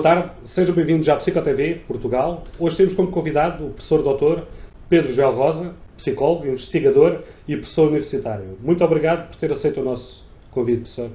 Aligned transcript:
Boa 0.00 0.14
tarde, 0.14 0.48
sejam 0.48 0.74
bem-vindos 0.74 1.06
à 1.10 1.16
PsicoTV 1.16 1.84
Portugal. 1.86 2.44
Hoje 2.58 2.74
temos 2.78 2.94
como 2.94 3.10
convidado 3.10 3.66
o 3.66 3.70
professor 3.74 4.02
doutor 4.02 4.48
Pedro 4.88 5.12
Joel 5.12 5.32
Rosa, 5.32 5.76
psicólogo, 5.94 6.46
investigador 6.46 7.22
e 7.46 7.54
professor 7.54 7.88
universitário. 7.88 8.56
Muito 8.62 8.82
obrigado 8.82 9.28
por 9.28 9.36
ter 9.36 9.52
aceito 9.52 9.82
o 9.82 9.84
nosso 9.84 10.26
convite, 10.50 10.78
professor. 10.78 11.10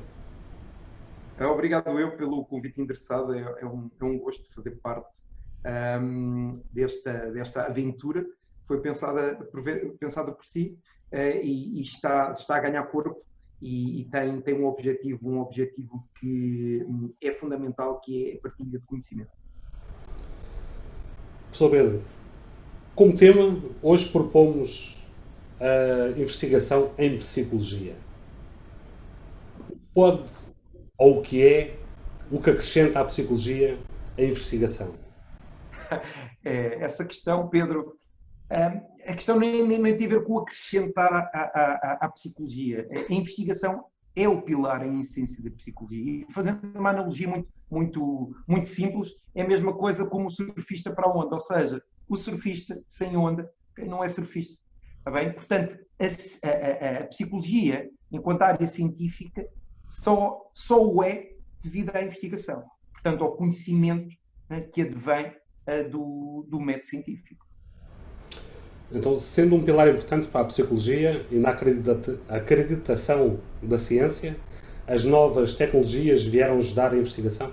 É, 1.40 1.48
obrigado 1.48 2.00
eu 2.00 2.16
pelo 2.16 2.46
convite 2.46 2.80
interessado, 2.80 3.34
é, 3.34 3.56
é, 3.60 3.66
um, 3.66 3.90
é 4.00 4.06
um, 4.06 4.20
gosto 4.20 4.44
fazer 4.54 4.80
parte 4.84 5.18
um, 6.00 6.54
desta, 6.72 7.32
desta 7.32 7.64
aventura. 7.64 8.24
Foi 8.68 8.80
pensada 8.82 9.36
pensada 10.00 10.32
por 10.32 10.46
si 10.46 10.78
uh, 11.12 11.42
e, 11.42 11.80
e 11.80 11.82
está, 11.82 12.34
está 12.34 12.58
a 12.58 12.60
ganhar 12.60 12.84
corpo 12.84 13.18
e, 13.62 14.02
e, 14.02 14.06
tem, 14.06 14.42
tem 14.42 14.54
um 14.54 14.66
objetivo, 14.66 15.30
um 15.30 15.40
objetivo 15.40 16.08
que 16.20 16.84
hum, 16.88 17.14
é 17.22 17.32
fundamental, 17.32 18.00
que 18.02 18.32
é 18.32 18.36
a 18.36 18.42
partilha 18.42 18.80
de 18.80 18.86
conhecimento. 18.86 19.32
Professor 21.46 21.72
Pedro, 21.72 22.04
como 22.96 23.18
tema, 23.18 23.62
hoje 23.82 24.10
propomos 24.12 24.98
a 25.60 26.20
investigação 26.20 26.92
em 26.98 27.18
psicologia. 27.18 27.96
Pode, 29.94 30.24
ou 30.98 31.20
o 31.20 31.22
que 31.22 31.46
é, 31.46 31.80
o 32.32 32.42
que 32.42 32.50
acrescenta 32.50 33.00
à 33.00 33.06
psicologia 33.06 33.78
a 34.18 34.22
investigação? 34.22 34.94
É, 36.48 36.76
essa 36.76 37.04
questão, 37.04 37.50
Pedro, 37.50 37.98
a 38.50 39.14
questão 39.14 39.40
nem, 39.40 39.66
nem, 39.66 39.80
nem 39.80 39.98
tem 39.98 40.08
a 40.08 40.10
ver 40.10 40.24
com 40.24 40.40
acrescentar 40.40 41.30
à, 41.34 42.10
psicologia. 42.10 42.88
A 42.92 43.14
investigação 43.14 43.86
é 44.16 44.28
o 44.28 44.42
pilar 44.42 44.86
em 44.86 45.00
essência 45.00 45.44
da 45.44 45.52
psicologia. 45.52 46.26
E 46.28 46.34
fazendo 46.34 46.62
uma 46.78 46.90
analogia 46.90 47.28
muito, 47.28 47.50
muito, 47.70 48.36
muito 48.48 48.70
simples, 48.70 49.12
é 49.34 49.42
a 49.42 49.48
mesma 49.48 49.74
coisa 49.74 50.06
como 50.06 50.28
o 50.28 50.32
surfista 50.32 50.94
para 50.94 51.08
a 51.08 51.12
onda. 51.12 51.34
Ou 51.34 51.40
seja, 51.40 51.82
o 52.08 52.16
surfista 52.16 52.82
sem 52.88 53.18
onda 53.18 53.50
não 53.78 54.04
é 54.04 54.10
surfista. 54.10 54.58
Está 55.00 55.12
bem? 55.12 55.34
Portanto, 55.34 55.78
a, 56.00 56.06
a, 56.48 57.00
a 57.00 57.08
psicologia, 57.08 57.90
enquanto 58.12 58.44
área 58.44 58.68
científica, 58.68 59.48
só, 59.90 60.50
só 60.54 60.84
o 60.84 61.04
é 61.04 61.32
devido 61.62 61.96
à 61.96 62.02
investigação. 62.02 62.64
Portanto, 62.92 63.24
ao 63.24 63.36
conhecimento 63.36 64.16
né, 64.50 64.62
que 64.62 64.82
advém 64.82 65.28
uh, 65.28 65.90
do, 65.90 66.46
do 66.50 66.60
método 66.60 66.88
científico. 66.88 67.46
Então, 68.92 69.20
sendo 69.20 69.56
um 69.56 69.64
pilar 69.64 69.88
importante 69.90 70.28
para 70.28 70.42
a 70.42 70.46
psicologia 70.46 71.26
e 71.32 71.36
na 71.36 71.50
acreditação 72.30 73.40
da 73.62 73.78
ciência, 73.78 74.38
as 74.88 75.04
novas 75.04 75.56
tecnologias 75.56 76.24
vieram 76.24 76.60
ajudar 76.60 76.94
a 76.94 76.98
investigação? 76.98 77.52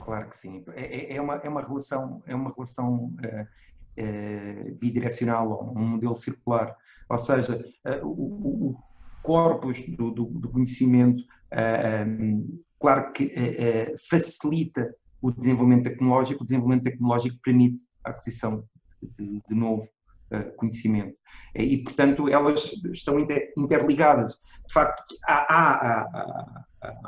Claro 0.00 0.28
que 0.28 0.36
sim. 0.36 0.64
É, 0.74 1.14
é, 1.14 1.16
é 1.16 1.20
uma, 1.20 1.36
é 1.36 1.48
uma 1.48 1.62
relação, 1.62 2.22
é 2.26 2.34
uma 2.34 2.52
relação 2.52 3.14
uh, 3.24 4.02
uh, 4.02 4.74
bidirecional, 4.76 5.72
um 5.76 5.86
modelo 5.86 6.14
circular. 6.14 6.76
Ou 7.08 7.18
seja, 7.18 7.64
uh, 7.86 8.06
o, 8.06 8.70
o 8.70 8.78
corpus 9.22 9.82
do, 9.96 10.10
do, 10.10 10.24
do 10.24 10.50
conhecimento, 10.50 11.22
claro 12.78 13.10
que 13.12 13.32
facilita 14.10 14.94
o 15.22 15.30
desenvolvimento 15.30 15.84
tecnológico, 15.84 16.42
o 16.42 16.44
desenvolvimento 16.44 16.84
tecnológico 16.84 17.38
permite 17.42 17.82
a 18.04 18.10
aquisição 18.10 18.68
de, 19.18 19.42
de 19.48 19.54
novo 19.54 19.88
uh, 20.32 20.56
conhecimento. 20.56 21.16
E, 21.54 21.78
portanto, 21.78 22.28
elas 22.28 22.70
estão 22.92 23.18
inter, 23.18 23.52
interligadas. 23.56 24.34
De 24.66 24.72
facto, 24.72 25.16
há, 25.24 25.54
há, 25.54 26.64
há, 26.82 27.04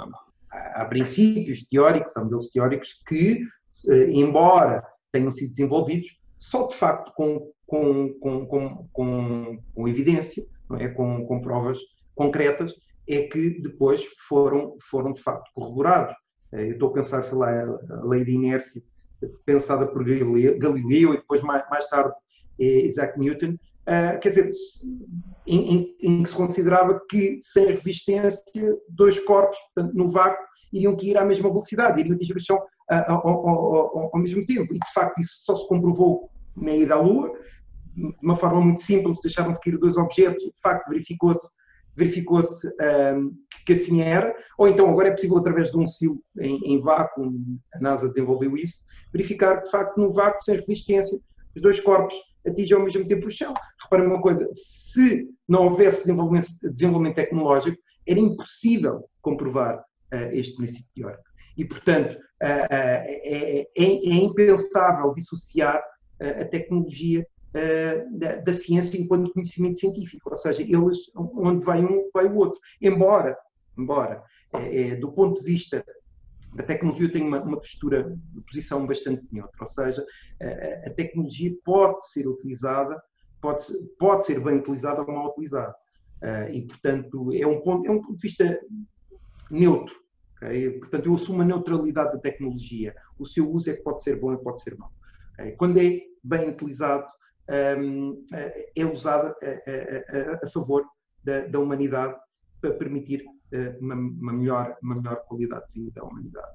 há, 0.74 0.84
princípios 0.86 1.66
teóricos, 1.66 2.16
há 2.16 2.22
modelos 2.22 2.48
teóricos 2.48 3.02
que, 3.06 3.42
uh, 3.88 4.10
embora 4.10 4.84
tenham 5.12 5.30
sido 5.30 5.50
desenvolvidos, 5.50 6.08
só 6.38 6.68
de 6.68 6.74
facto 6.74 7.12
com, 7.14 7.50
com, 7.66 8.12
com, 8.20 8.46
com, 8.46 9.58
com, 9.74 9.88
evidência, 9.88 10.44
é? 10.78 10.88
com, 10.88 11.26
com 11.26 11.40
provas 11.40 11.78
concretas, 12.14 12.74
é 13.08 13.22
que 13.22 13.60
depois 13.60 14.04
foram, 14.28 14.76
foram 14.80 15.12
de 15.12 15.22
facto 15.22 15.50
corroborados. 15.54 16.14
Eh, 16.52 16.68
eu 16.68 16.72
estou 16.72 16.90
a 16.90 16.92
pensar, 16.92 17.22
sei 17.22 17.38
lá, 17.38 17.50
a 17.50 18.04
lei 18.04 18.24
de 18.24 18.32
inércia 18.32 18.82
pensada 19.44 19.86
por 19.86 20.04
Galileu 20.04 21.14
e 21.14 21.16
depois 21.16 21.40
mais, 21.42 21.68
mais 21.70 21.88
tarde 21.88 22.12
é 22.60 22.86
Isaac 22.86 23.18
Newton, 23.18 23.56
uh, 23.86 24.18
quer 24.20 24.30
dizer, 24.30 24.50
em, 25.46 25.74
em, 25.74 25.96
em, 26.00 26.22
que 26.22 26.28
se 26.28 26.34
considerava 26.34 27.00
que 27.08 27.38
sem 27.40 27.66
resistência 27.66 28.40
dois 28.88 29.18
corpos, 29.20 29.58
portanto, 29.74 29.94
no 29.94 30.08
vácuo, 30.08 30.44
iriam 30.72 30.96
que 30.96 31.10
ir 31.10 31.18
à 31.18 31.24
mesma 31.24 31.48
velocidade, 31.48 32.00
iriam 32.00 32.16
atingir 32.16 32.36
o 32.36 32.40
chão 32.40 32.56
uh, 32.56 32.94
ao, 33.08 33.28
ao, 33.28 33.48
ao, 33.48 34.10
ao, 34.14 34.20
mesmo 34.20 34.44
tempo. 34.44 34.74
E 34.74 34.78
de 34.78 34.92
facto 34.92 35.18
isso 35.20 35.44
só 35.44 35.54
se 35.54 35.68
comprovou 35.68 36.30
na 36.56 36.74
ida 36.74 36.94
à 36.94 37.00
Lua, 37.00 37.32
de 37.94 38.14
uma 38.22 38.36
forma 38.36 38.60
muito 38.60 38.80
simples, 38.82 39.20
deixaram-se 39.22 39.60
cair 39.60 39.78
dois 39.78 39.96
objetos 39.96 40.42
de 40.42 40.60
facto 40.62 40.88
verificou-se 40.88 41.48
verificou-se 41.96 42.68
um, 42.68 43.32
que 43.64 43.72
assim 43.72 44.02
era, 44.02 44.34
ou 44.58 44.68
então 44.68 44.88
agora 44.88 45.08
é 45.08 45.10
possível 45.10 45.38
através 45.38 45.70
de 45.70 45.78
um 45.78 45.86
silo 45.86 46.20
em, 46.38 46.58
em, 46.62 46.80
vácuo, 46.80 47.32
a 47.74 47.80
NASA 47.80 48.08
desenvolveu 48.08 48.54
isso, 48.56 48.80
verificar 49.12 49.62
de 49.62 49.70
facto 49.70 49.98
no 49.98 50.12
vácuo 50.12 50.42
sem 50.42 50.56
resistência 50.56 51.18
os 51.54 51.62
dois 51.62 51.80
corpos 51.80 52.14
atingem 52.46 52.76
ao 52.76 52.84
mesmo 52.84 53.06
tempo 53.06 53.26
o 53.26 53.30
chão. 53.30 53.54
Reparem 53.82 54.06
uma 54.06 54.20
coisa, 54.20 54.48
se 54.52 55.28
não 55.48 55.64
houvesse 55.64 56.02
desenvolvimento, 56.02 56.48
desenvolvimento 56.70 57.16
tecnológico, 57.16 57.78
era 58.06 58.20
impossível 58.20 59.08
comprovar 59.20 59.78
uh, 59.78 60.32
este 60.32 60.54
princípio 60.54 60.88
teórico. 60.94 61.24
E, 61.56 61.64
portanto, 61.64 62.12
uh, 62.12 62.16
uh, 62.16 62.68
é, 62.70 63.62
é, 63.64 63.66
é, 63.76 64.14
impensável 64.14 65.12
dissociar 65.14 65.82
a 66.18 66.46
tecnologia 66.46 67.26
da, 68.12 68.36
da, 68.36 68.52
ciência 68.54 68.98
enquanto 68.98 69.32
conhecimento 69.34 69.78
científico, 69.78 70.30
ou 70.30 70.36
seja, 70.36 70.62
eles, 70.62 71.10
onde 71.14 71.62
vai 71.62 71.84
um, 71.84 72.08
vai 72.12 72.26
o 72.26 72.36
outro. 72.36 72.58
Embora, 72.80 73.36
embora 73.76 74.22
do 74.98 75.12
ponto 75.12 75.40
de 75.40 75.46
vista 75.46 75.84
da 76.56 76.64
tecnologia, 76.64 77.12
tenho 77.12 77.26
uma, 77.26 77.42
uma 77.42 77.58
postura, 77.58 78.06
uma 78.32 78.42
posição 78.42 78.86
bastante 78.86 79.26
neutra, 79.30 79.60
ou 79.60 79.66
seja, 79.66 80.04
a, 80.40 80.88
a, 80.88 80.94
tecnologia 80.94 81.54
pode 81.64 82.08
ser 82.10 82.26
utilizada, 82.26 83.00
pode, 83.40 83.66
pode 83.98 84.24
ser 84.24 84.40
bem 84.40 84.56
utilizada 84.56 85.02
ou 85.02 85.06
mal 85.06 85.30
utilizada. 85.30 85.74
Uh, 86.22 86.50
e, 86.50 86.66
portanto, 86.66 87.30
é 87.34 87.46
um, 87.46 87.60
ponto, 87.60 87.86
é 87.86 87.90
um 87.90 88.00
ponto 88.00 88.16
de 88.16 88.22
vista 88.22 88.58
neutro. 89.50 89.94
Okay? 90.36 90.70
Portanto, 90.78 91.06
eu 91.06 91.14
assumo 91.14 91.42
a 91.42 91.44
neutralidade 91.44 92.12
da 92.12 92.18
tecnologia. 92.18 92.94
O 93.18 93.26
seu 93.26 93.50
uso 93.50 93.70
é 93.70 93.74
que 93.74 93.82
pode 93.82 94.02
ser 94.02 94.18
bom 94.18 94.32
e 94.32 94.38
pode 94.38 94.62
ser 94.62 94.76
mau. 94.78 94.90
Okay? 95.34 95.52
Quando 95.52 95.78
é 95.78 96.00
bem 96.24 96.48
utilizado, 96.48 97.06
um, 97.78 98.24
é 98.74 98.84
usada 98.86 99.36
a, 99.42 100.32
a, 100.34 100.46
a 100.46 100.48
favor 100.48 100.84
da, 101.22 101.46
da, 101.46 101.60
humanidade 101.60 102.16
para 102.60 102.72
permitir 102.72 103.24
uma, 103.80 103.94
uma, 103.94 104.32
melhor, 104.32 104.76
uma 104.82 104.96
melhor 104.96 105.16
qualidade 105.26 105.64
de 105.74 105.84
vida 105.84 106.00
à 106.00 106.04
humanidade. 106.04 106.46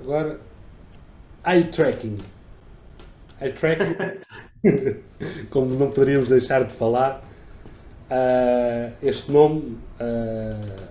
Agora, 0.00 0.40
eye 1.46 1.64
tracking. 1.70 2.18
Eye 3.40 3.52
tracking, 3.52 3.96
como 5.50 5.74
não 5.74 5.90
poderíamos 5.90 6.28
deixar 6.28 6.64
de 6.64 6.74
falar, 6.74 7.22
uh, 8.10 8.92
este 9.02 9.30
nome 9.30 9.78
uh, 10.00 10.88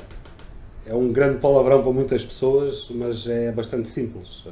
é 0.85 0.93
um 0.93 1.11
grande 1.11 1.39
palavrão 1.39 1.81
para 1.81 1.91
muitas 1.91 2.23
pessoas, 2.25 2.89
mas 2.89 3.27
é 3.27 3.51
bastante 3.51 3.89
simples. 3.89 4.45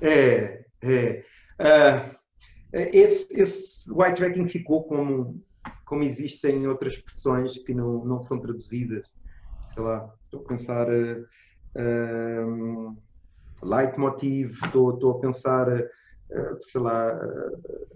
É, 0.00 0.64
é. 0.82 1.24
Uh, 1.60 2.16
esse, 2.72 3.40
esse 3.40 3.90
white 3.90 4.16
tracking 4.16 4.48
ficou 4.48 4.84
como, 4.84 5.42
como 5.86 6.02
existem 6.02 6.66
outras 6.66 6.94
expressões 6.94 7.56
que 7.58 7.72
não, 7.72 8.04
não 8.04 8.20
são 8.20 8.38
traduzidas. 8.40 9.08
Sei 9.72 9.82
lá, 9.82 10.12
estou 10.24 10.40
a 10.40 10.48
pensar 10.48 10.88
uh, 10.88 11.26
uh, 11.78 12.96
leitmotiv, 13.62 14.58
estou, 14.64 14.94
estou 14.94 15.12
a 15.12 15.20
pensar, 15.20 15.68
uh, 15.72 16.58
sei 16.70 16.80
lá, 16.80 17.14
uh, 17.14 17.86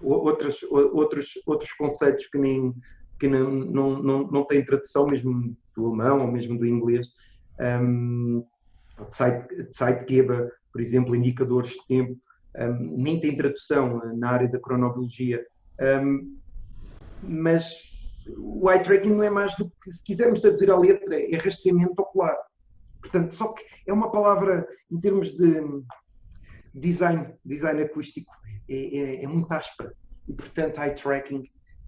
outros, 0.00 0.62
outros, 0.64 1.32
outros 1.46 1.72
conceitos 1.74 2.26
que 2.26 2.38
nem 2.38 2.74
que 3.20 3.28
não, 3.28 3.48
não, 3.50 4.02
não, 4.02 4.26
não 4.26 4.44
têm 4.44 4.64
tradução 4.64 5.06
mesmo 5.06 5.56
do 5.76 5.86
alemão 5.86 6.22
ou 6.22 6.32
mesmo 6.32 6.58
do 6.58 6.66
inglês. 6.66 7.06
Um, 7.60 8.44
Zeitgeber, 9.72 10.50
por 10.72 10.80
exemplo, 10.80 11.14
indicadores 11.14 11.70
de 11.70 11.86
tempo 11.86 12.18
um, 12.56 12.96
nem 13.02 13.20
tem 13.20 13.36
tradução 13.36 14.00
na 14.16 14.30
área 14.30 14.48
da 14.48 14.60
cronobiologia, 14.60 15.44
um, 16.02 16.41
mas 17.22 17.92
o 18.36 18.70
eye 18.70 18.82
tracking 18.82 19.10
não 19.10 19.22
é 19.22 19.30
mais 19.30 19.54
do 19.56 19.70
que, 19.82 19.90
se 19.90 20.04
quisermos 20.04 20.40
traduzir 20.40 20.70
a 20.70 20.78
letra, 20.78 21.20
é 21.20 21.36
rastreamento 21.36 22.00
ocular. 22.00 22.36
Portanto, 23.00 23.34
só 23.34 23.52
que 23.52 23.64
é 23.86 23.92
uma 23.92 24.10
palavra, 24.10 24.66
em 24.90 25.00
termos 25.00 25.36
de 25.36 25.60
design, 26.74 27.34
design 27.44 27.82
acústico, 27.82 28.32
é, 28.68 28.96
é, 28.96 29.24
é 29.24 29.26
muito 29.26 29.50
áspera. 29.52 29.92
E, 30.28 30.32
portanto, 30.32 30.78
eye 30.78 30.94
tracking 30.94 31.42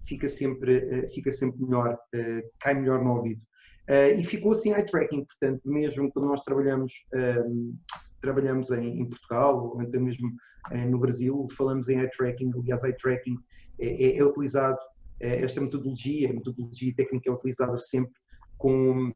fica 0.05 0.27
sempre, 0.27 0.77
uh, 0.77 1.11
fica 1.11 1.31
sempre 1.31 1.61
melhor, 1.63 1.93
uh, 1.93 2.49
cai 2.59 2.73
melhor 2.73 3.03
no 3.03 3.15
ouvido. 3.15 3.41
Uh, 3.89 4.19
e 4.19 4.23
ficou 4.23 4.51
assim 4.51 4.73
eye 4.73 4.85
tracking, 4.85 5.25
portanto, 5.25 5.61
mesmo 5.65 6.11
quando 6.11 6.27
nós 6.27 6.43
trabalhamos, 6.43 6.91
um, 7.13 7.77
trabalhamos 8.21 8.69
em, 8.71 9.05
Portugal, 9.05 9.73
ou 9.75 9.81
até 9.81 9.99
mesmo 9.99 10.31
no 10.89 10.97
Brasil, 10.97 11.45
falamos 11.55 11.87
em 11.89 11.99
eye 11.99 12.09
tracking, 12.09 12.51
aliás, 12.55 12.83
eye 12.83 12.95
tracking 12.97 13.37
é, 13.79 13.87
é, 13.87 14.17
é 14.17 14.23
utilizado, 14.23 14.79
esta 15.19 15.61
metodologia, 15.61 16.29
a 16.29 16.33
metodologia 16.33 16.93
técnica 16.95 17.29
é 17.29 17.33
utilizada 17.33 17.77
sempre 17.77 18.13
com, 18.57 19.11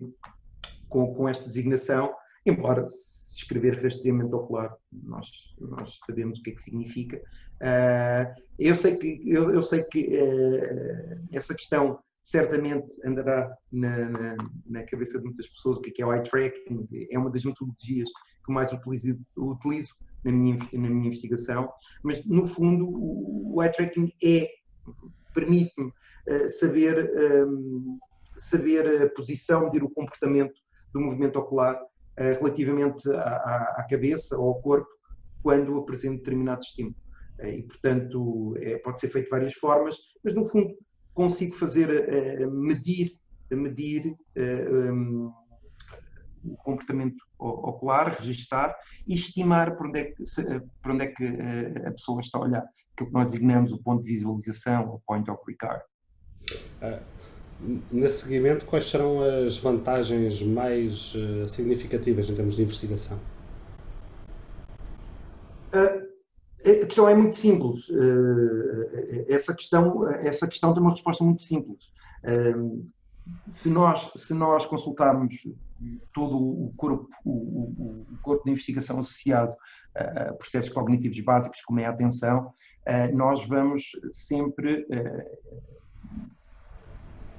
com, 0.88 1.14
com 1.14 1.28
esta 1.30 1.48
designação, 1.48 2.14
embora 2.46 2.86
se 2.86 3.38
escrever 3.38 3.82
rastreamento 3.82 4.36
ocular, 4.36 4.76
nós, 4.92 5.28
nós 5.60 5.98
sabemos 6.06 6.40
o 6.40 6.44
que 6.44 6.52
é 6.52 6.54
que 6.54 6.62
significa. 6.62 7.18
Uh, 7.62 8.42
eu 8.58 8.76
sei 8.76 8.96
que, 8.98 9.22
eu, 9.26 9.54
eu 9.54 9.62
sei 9.62 9.84
que 9.84 10.10
essa 11.32 11.54
questão 11.54 12.00
certamente 12.22 12.88
andará 13.06 13.52
na, 13.72 14.10
na, 14.10 14.36
na, 14.66 14.84
cabeça 14.84 15.18
de 15.18 15.26
muitas 15.26 15.48
pessoas 15.48 15.78
o 15.78 15.82
que 15.82 16.02
é, 16.02 16.04
é 16.04 16.06
o 16.06 16.14
eye 16.14 16.24
tracking, 16.24 16.88
é 17.10 17.18
uma 17.18 17.30
das 17.30 17.44
metodologias 17.44 18.10
que 18.46 18.52
mais 18.52 18.72
utilizo, 18.72 19.20
utilizo 19.38 19.96
na, 20.24 20.32
minha, 20.32 20.58
na 20.74 20.90
minha 20.90 21.08
investigação, 21.08 21.72
mas 22.04 22.24
no 22.26 22.46
fundo 22.46 22.88
o, 22.88 23.56
o 23.56 23.64
eye 23.64 23.72
tracking 23.72 24.12
é, 24.24 24.50
permite-me 25.34 25.88
uh, 25.88 26.50
saber, 26.50 27.12
um, 27.48 27.98
saber 28.38 29.04
a 29.04 29.10
posição, 29.10 29.66
medir 29.66 29.84
o 29.84 29.90
comportamento 29.90 30.60
do 30.94 31.02
movimento 31.02 31.40
ocular 31.40 31.76
uh, 31.76 31.88
relativamente 32.18 33.10
à, 33.12 33.76
à, 33.78 33.88
cabeça 33.90 34.38
ou 34.38 34.50
ao 34.50 34.62
corpo 34.62 34.90
quando 35.42 35.78
apresenta 35.78 36.18
determinado 36.18 36.62
estímulo. 36.62 36.96
Uh, 37.40 37.48
e, 37.48 37.64
portanto, 37.64 38.56
é, 38.58 38.78
pode 38.80 39.00
ser 39.00 39.10
feito 39.10 39.26
de 39.26 39.32
várias 39.32 39.54
formas, 39.54 39.98
mas 40.24 40.34
no 40.34 40.46
fundo 40.46 40.76
consigo 41.14 41.56
fazer, 41.56 41.90
medir, 42.50 43.12
medir 43.52 44.16
um, 44.38 45.34
o 46.46 46.56
comportamento 46.58 47.18
ocular, 47.38 48.16
registar 48.16 48.74
e 49.06 49.16
estimar 49.16 49.76
para 49.76 49.88
onde 49.88 50.00
é 50.00 50.04
que, 50.06 50.24
para 50.82 50.94
onde 50.94 51.04
é 51.04 51.08
que 51.08 51.26
a 51.86 51.92
pessoa 51.92 52.22
está 52.22 52.38
a 52.38 52.42
olhar, 52.42 52.66
que 53.06 53.14
nós 53.14 53.32
designamos 53.32 53.72
o 53.72 53.78
ponto 53.78 54.04
de 54.04 54.10
visualização, 54.10 54.96
o 54.96 55.02
point 55.06 55.30
of 55.30 55.42
regard. 55.48 55.84
Uh, 56.82 57.04
nesse 57.92 58.24
seguimento, 58.24 58.66
quais 58.66 58.90
serão 58.90 59.22
as 59.22 59.58
vantagens 59.58 60.42
mais 60.42 61.14
uh, 61.14 61.48
significativas 61.48 62.30
em 62.30 62.36
termos 62.36 62.56
de 62.56 62.64
investigação? 62.64 63.20
A 65.72 66.86
questão 66.86 67.08
é 67.08 67.16
muito 67.16 67.36
simples. 67.36 67.90
Eh, 67.90 69.26
essa 69.30 69.56
questão, 69.56 70.10
essa 70.10 70.48
questão 70.48 70.74
tem 70.74 70.82
uma 70.82 70.92
resposta 70.92 71.24
muito 71.24 71.42
simples. 71.42 71.86
Ehm, 72.26 72.90
se 73.52 73.70
nós, 73.70 74.12
se 74.16 74.34
nós 74.34 74.66
consultarmos 74.66 75.36
todo 76.14 76.38
o 76.38 76.74
corpo, 76.76 77.08
o, 77.24 78.06
o 78.12 78.18
corpo 78.22 78.44
de 78.44 78.52
investigação 78.52 79.00
associado 79.00 79.56
a 79.96 80.34
processos 80.34 80.72
cognitivos 80.72 81.20
básicos, 81.22 81.62
como 81.62 81.80
é 81.80 81.86
a 81.86 81.90
atenção, 81.90 82.54
eh, 82.86 83.12
nós 83.12 83.46
vamos 83.48 83.92
sempre 84.12 84.86
eh, 84.92 85.38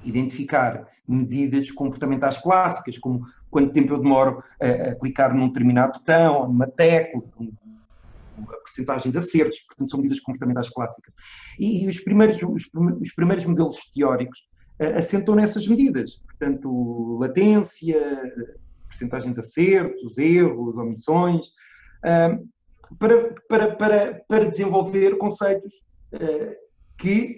identificar 0.03 0.87
medidas 1.07 1.69
comportamentais 1.71 2.37
clássicas, 2.37 2.97
como 2.97 3.25
quanto 3.49 3.73
tempo 3.73 3.93
eu 3.93 3.99
demoro 3.99 4.43
a, 4.59 4.95
clicar 4.95 5.35
num 5.35 5.47
determinado 5.47 5.99
botão, 5.99 6.47
numa 6.47 6.67
tecla, 6.67 7.21
a 8.39 8.57
percentagem 8.63 9.11
de 9.11 9.17
acertos, 9.17 9.59
portanto 9.59 9.89
são 9.89 9.99
medidas 9.99 10.19
comportamentais 10.19 10.69
clássicas. 10.69 11.13
E, 11.59 11.87
os, 11.87 11.99
primeiros, 11.99 12.37
os, 12.41 12.69
os, 13.01 13.13
primeiros 13.13 13.45
modelos 13.45 13.77
teóricos 13.93 14.39
assentam 14.97 15.35
nessas 15.35 15.67
medidas, 15.67 16.15
portanto 16.27 17.17
latência, 17.19 17.99
percentagem 18.87 19.33
de 19.33 19.39
acertos, 19.39 20.17
erros, 20.17 20.77
omissões, 20.77 21.47
para, 22.99 23.35
para, 23.47 23.75
para, 23.75 24.23
para 24.27 24.45
desenvolver 24.45 25.17
conceitos 25.17 25.73
uh, 26.13 26.55
que 26.97 27.37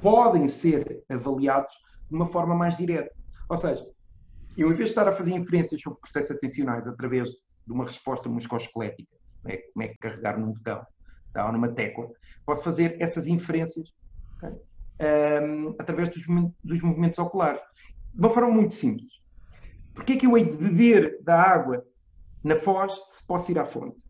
podem 0.00 0.48
ser 0.48 1.04
avaliados 1.08 1.72
de 2.08 2.16
uma 2.16 2.26
forma 2.26 2.54
mais 2.54 2.76
direta. 2.76 3.10
Ou 3.48 3.56
seja, 3.56 3.86
eu, 4.56 4.68
em 4.68 4.74
vez 4.74 4.88
de 4.88 4.92
estar 4.92 5.08
a 5.08 5.12
fazer 5.12 5.32
inferências 5.32 5.80
sobre 5.80 6.00
processos 6.00 6.30
atencionais 6.30 6.86
através 6.86 7.30
de 7.30 7.72
uma 7.72 7.84
resposta 7.84 8.28
musculoesquelética, 8.28 9.16
é, 9.46 9.58
como 9.72 9.84
é 9.84 9.88
que 9.88 9.98
carregar 9.98 10.38
num 10.38 10.52
botão 10.52 10.84
tá, 11.32 11.46
ou 11.46 11.52
numa 11.52 11.68
tecla, 11.68 12.08
posso 12.44 12.62
fazer 12.62 12.96
essas 13.00 13.26
inferências 13.26 13.92
okay, 14.36 14.56
um, 15.00 15.74
através 15.78 16.08
dos, 16.08 16.22
dos, 16.62 16.80
movimentos 16.80 17.18
oculares. 17.18 17.60
De 18.14 18.20
uma 18.20 18.30
forma 18.30 18.50
muito 18.50 18.74
simples. 18.74 19.12
Porquê 19.94 20.14
é 20.14 20.16
que 20.16 20.26
eu 20.26 20.36
hei 20.36 20.44
de 20.44 20.56
beber 20.56 21.22
da 21.22 21.40
água 21.40 21.84
na 22.42 22.56
foz 22.56 22.92
se 23.08 23.26
posso 23.26 23.50
ir 23.50 23.58
à 23.58 23.64
fonte? 23.64 24.02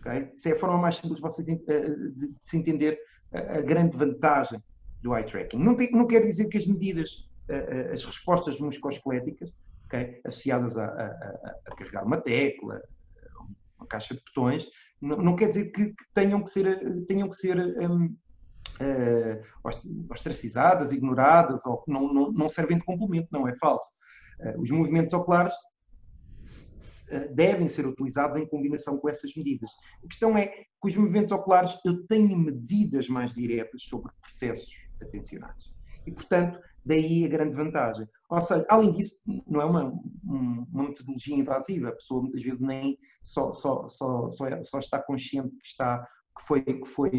Okay? 0.00 0.30
Isso 0.34 0.48
é 0.48 0.52
a 0.52 0.56
forma 0.56 0.78
mais 0.78 0.96
simples 0.96 1.16
de, 1.16 1.20
vocês, 1.20 1.48
eh, 1.48 1.88
de 2.14 2.34
se 2.40 2.56
entender 2.56 2.98
a, 3.32 3.58
a 3.58 3.60
grande 3.60 3.96
vantagem 3.96 4.62
do 5.02 5.16
eye 5.16 5.24
tracking. 5.24 5.58
Não, 5.58 5.74
tem, 5.74 5.90
não 5.92 6.06
quer 6.06 6.20
dizer 6.20 6.46
que 6.46 6.58
as 6.58 6.66
medidas, 6.66 7.28
as 7.92 8.04
respostas 8.04 8.58
musculoesqueléticas, 8.58 9.50
okay, 9.86 10.20
associadas 10.24 10.76
a, 10.76 10.84
a, 10.84 11.54
a, 11.66 11.76
carregar 11.76 12.04
uma 12.04 12.20
tecla, 12.20 12.80
uma 13.78 13.86
caixa 13.86 14.14
de 14.14 14.20
botões, 14.20 14.66
não, 15.00 15.16
não 15.16 15.36
quer 15.36 15.48
dizer 15.48 15.70
que, 15.70 15.86
que, 15.86 16.04
tenham 16.14 16.42
que 16.42 16.50
ser, 16.50 17.06
tenham 17.06 17.28
que 17.28 17.36
ser 17.36 17.58
um, 17.58 18.14
uh, 18.80 20.10
ostracizadas, 20.10 20.92
ignoradas 20.92 21.64
ou 21.66 21.78
que 21.78 21.92
não, 21.92 22.12
não, 22.12 22.32
não 22.32 22.48
servem 22.48 22.78
de 22.78 22.84
complemento, 22.84 23.28
não 23.30 23.48
é 23.48 23.56
falso. 23.56 23.86
Uh, 24.40 24.60
os 24.60 24.70
movimentos 24.70 25.12
oculares 25.12 25.54
uh, 25.54 27.34
devem 27.34 27.68
ser 27.68 27.86
utilizados 27.86 28.38
em 28.38 28.46
combinação 28.46 28.98
com 28.98 29.08
essas 29.08 29.34
medidas. 29.34 29.70
A 30.04 30.08
questão 30.08 30.36
é 30.36 30.46
que 30.46 30.66
os 30.82 30.96
movimentos 30.96 31.32
oculares 31.32 31.78
eu 31.84 32.06
tenho 32.06 32.36
medidas 32.36 33.08
mais 33.08 33.34
diretas 33.34 33.82
sobre 33.82 34.12
processos 34.20 34.70
atencionais. 35.00 35.78
E, 36.06 36.12
portanto, 36.12 36.58
daí 36.84 37.24
a 37.24 37.28
grande 37.28 37.54
vantagem. 37.54 38.08
Ou 38.30 38.40
seja, 38.40 38.64
além 38.68 38.92
disso, 38.92 39.20
não 39.46 39.60
é 39.60 39.64
uma, 39.64 39.92
uma 40.24 40.88
metodologia 40.88 41.36
invasiva, 41.36 41.88
a 41.88 41.92
pessoa 41.92 42.22
muitas 42.22 42.42
vezes 42.42 42.60
nem 42.60 42.98
só, 43.22 43.52
só, 43.52 43.86
só, 43.88 44.30
só, 44.30 44.46
é, 44.46 44.62
só 44.62 44.78
está 44.78 44.98
consciente 45.02 45.50
que, 45.56 45.66
está, 45.66 46.06
que, 46.38 46.44
foi, 46.44 46.62
que, 46.62 46.86
foi, 46.86 47.10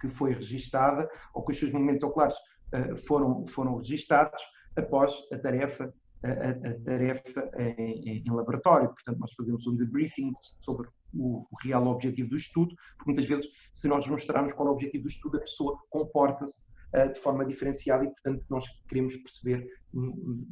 que 0.00 0.08
foi 0.08 0.32
registada 0.32 1.08
ou 1.32 1.44
que 1.44 1.52
os 1.52 1.58
seus 1.58 1.72
movimentos 1.72 2.02
oculares 2.02 2.36
uh, 2.74 2.96
foram, 2.96 3.46
foram 3.46 3.76
registados 3.76 4.42
após 4.76 5.14
a 5.32 5.38
tarefa 5.38 5.92
a, 6.24 6.50
a, 6.50 6.80
tarefa 6.84 7.50
em, 7.58 8.22
em, 8.24 8.30
laboratório. 8.30 8.88
Portanto, 8.88 9.18
nós 9.18 9.32
fazemos 9.32 9.66
um 9.66 9.74
debriefing 9.74 10.30
sobre 10.60 10.88
o, 11.12 11.46
o, 11.50 11.56
real 11.62 11.84
objetivo 11.88 12.28
do 12.28 12.36
estudo, 12.36 12.74
porque 12.96 13.10
muitas 13.10 13.24
vezes, 13.26 13.48
se 13.72 13.88
nós 13.88 14.06
mostrarmos 14.06 14.52
qual 14.52 14.68
é 14.68 14.70
o 14.70 14.74
objetivo 14.74 15.02
do 15.02 15.10
estudo, 15.10 15.38
a 15.38 15.40
pessoa 15.40 15.76
comporta-se 15.90 16.62
uh, 16.94 17.12
de 17.12 17.18
forma 17.18 17.44
diferenciada 17.44 18.04
e, 18.04 18.08
portanto, 18.08 18.44
nós 18.48 18.64
queremos 18.88 19.16
perceber, 19.16 19.68
um, 19.92 20.46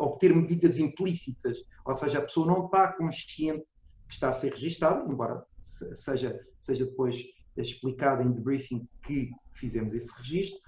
obter 0.00 0.34
medidas 0.34 0.76
implícitas, 0.76 1.58
ou 1.84 1.94
seja, 1.94 2.18
a 2.18 2.22
pessoa 2.22 2.46
não 2.46 2.66
está 2.66 2.92
consciente 2.92 3.64
que 4.08 4.14
está 4.14 4.30
a 4.30 4.32
ser 4.32 4.52
registada, 4.52 5.08
embora 5.10 5.44
seja, 5.62 6.38
seja 6.58 6.84
depois 6.84 7.24
explicado 7.56 8.22
em 8.22 8.32
debriefing 8.32 8.86
que 9.04 9.30
fizemos 9.54 9.94
esse 9.94 10.10
registro, 10.18 10.58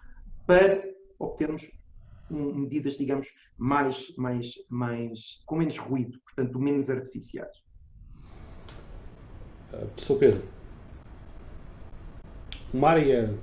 para 0.47 0.83
obtermos 1.19 1.71
medidas, 2.31 2.97
digamos, 2.97 3.29
mais, 3.57 4.15
mais, 4.17 4.53
mais, 4.69 5.43
com 5.47 5.57
menos 5.57 5.79
ruído, 5.79 6.19
portanto, 6.23 6.59
menos 6.59 6.91
artificiais. 6.91 7.57
Uh, 9.73 9.87
Professor 9.89 10.19
Pedro, 10.19 10.43
uma 12.73 12.91
área 12.91 13.35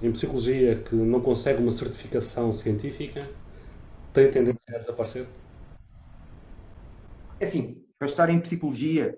em 0.00 0.12
psicologia 0.12 0.82
que 0.82 0.94
não 0.94 1.20
consegue 1.20 1.62
uma 1.62 1.72
certificação 1.72 2.52
científica 2.52 3.28
tem 4.12 4.30
tendência 4.30 4.76
a 4.76 4.78
desaparecer? 4.78 5.26
É 7.40 7.44
assim, 7.44 7.84
para 7.98 8.08
estar 8.08 8.28
em 8.30 8.40
psicologia, 8.40 9.16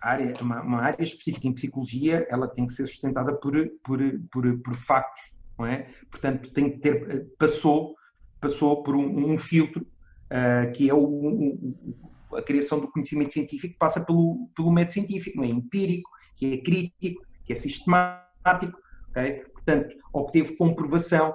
área, 0.00 0.34
uma, 0.40 0.62
uma, 0.62 0.82
área 0.82 1.02
específica 1.02 1.48
em 1.48 1.52
psicologia, 1.52 2.26
ela 2.30 2.46
tem 2.48 2.66
que 2.66 2.72
ser 2.72 2.86
sustentada 2.86 3.34
por, 3.34 3.54
por, 3.82 3.98
por, 4.30 4.58
por 4.60 4.74
factos, 4.74 5.32
não 5.58 5.66
é? 5.66 5.90
Portanto, 6.10 6.52
tem 6.52 6.70
que 6.70 6.78
ter, 6.78 7.10
eh, 7.10 7.26
passou, 7.38 7.96
passou 8.40 8.82
por 8.82 8.94
um, 8.94 9.32
um 9.32 9.38
filtro, 9.38 9.82
uh, 9.82 10.70
que 10.72 10.88
é 10.88 10.94
o, 10.94 11.02
o, 11.02 12.36
a 12.36 12.42
criação 12.42 12.80
do 12.80 12.90
conhecimento 12.90 13.32
científico, 13.32 13.76
passa 13.78 14.00
pelo, 14.00 14.48
pelo 14.54 14.70
método 14.70 14.92
científico, 14.92 15.38
não 15.38 15.44
é? 15.44 15.48
Empírico, 15.48 16.10
que 16.36 16.54
é 16.54 16.58
crítico, 16.58 17.24
que 17.44 17.52
é 17.52 17.56
sistemático, 17.56 18.78
Okay? 19.14 19.44
Portanto, 19.52 19.96
obteve 20.12 20.56
comprovação 20.56 21.34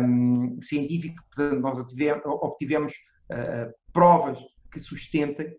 um, 0.00 0.58
científica, 0.60 1.22
portanto, 1.34 1.60
nós 1.60 1.78
obtivemos, 1.78 2.22
obtivemos 2.24 2.92
uh, 3.30 3.72
provas 3.92 4.38
que 4.72 4.80
sustentem 4.80 5.54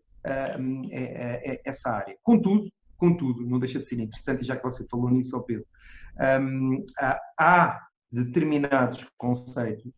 essa 1.63 1.89
área. 1.89 2.15
Contudo, 2.23 2.71
contudo, 2.97 3.45
não 3.45 3.59
deixa 3.59 3.79
de 3.79 3.87
ser 3.87 3.99
interessante, 3.99 4.43
já 4.43 4.55
que 4.55 4.63
você 4.63 4.85
falou 4.87 5.09
nisso, 5.09 5.41
Pedro, 5.43 5.65
um, 6.41 6.85
há 7.39 7.79
determinados 8.11 9.05
conceitos 9.17 9.83
que 9.83 9.93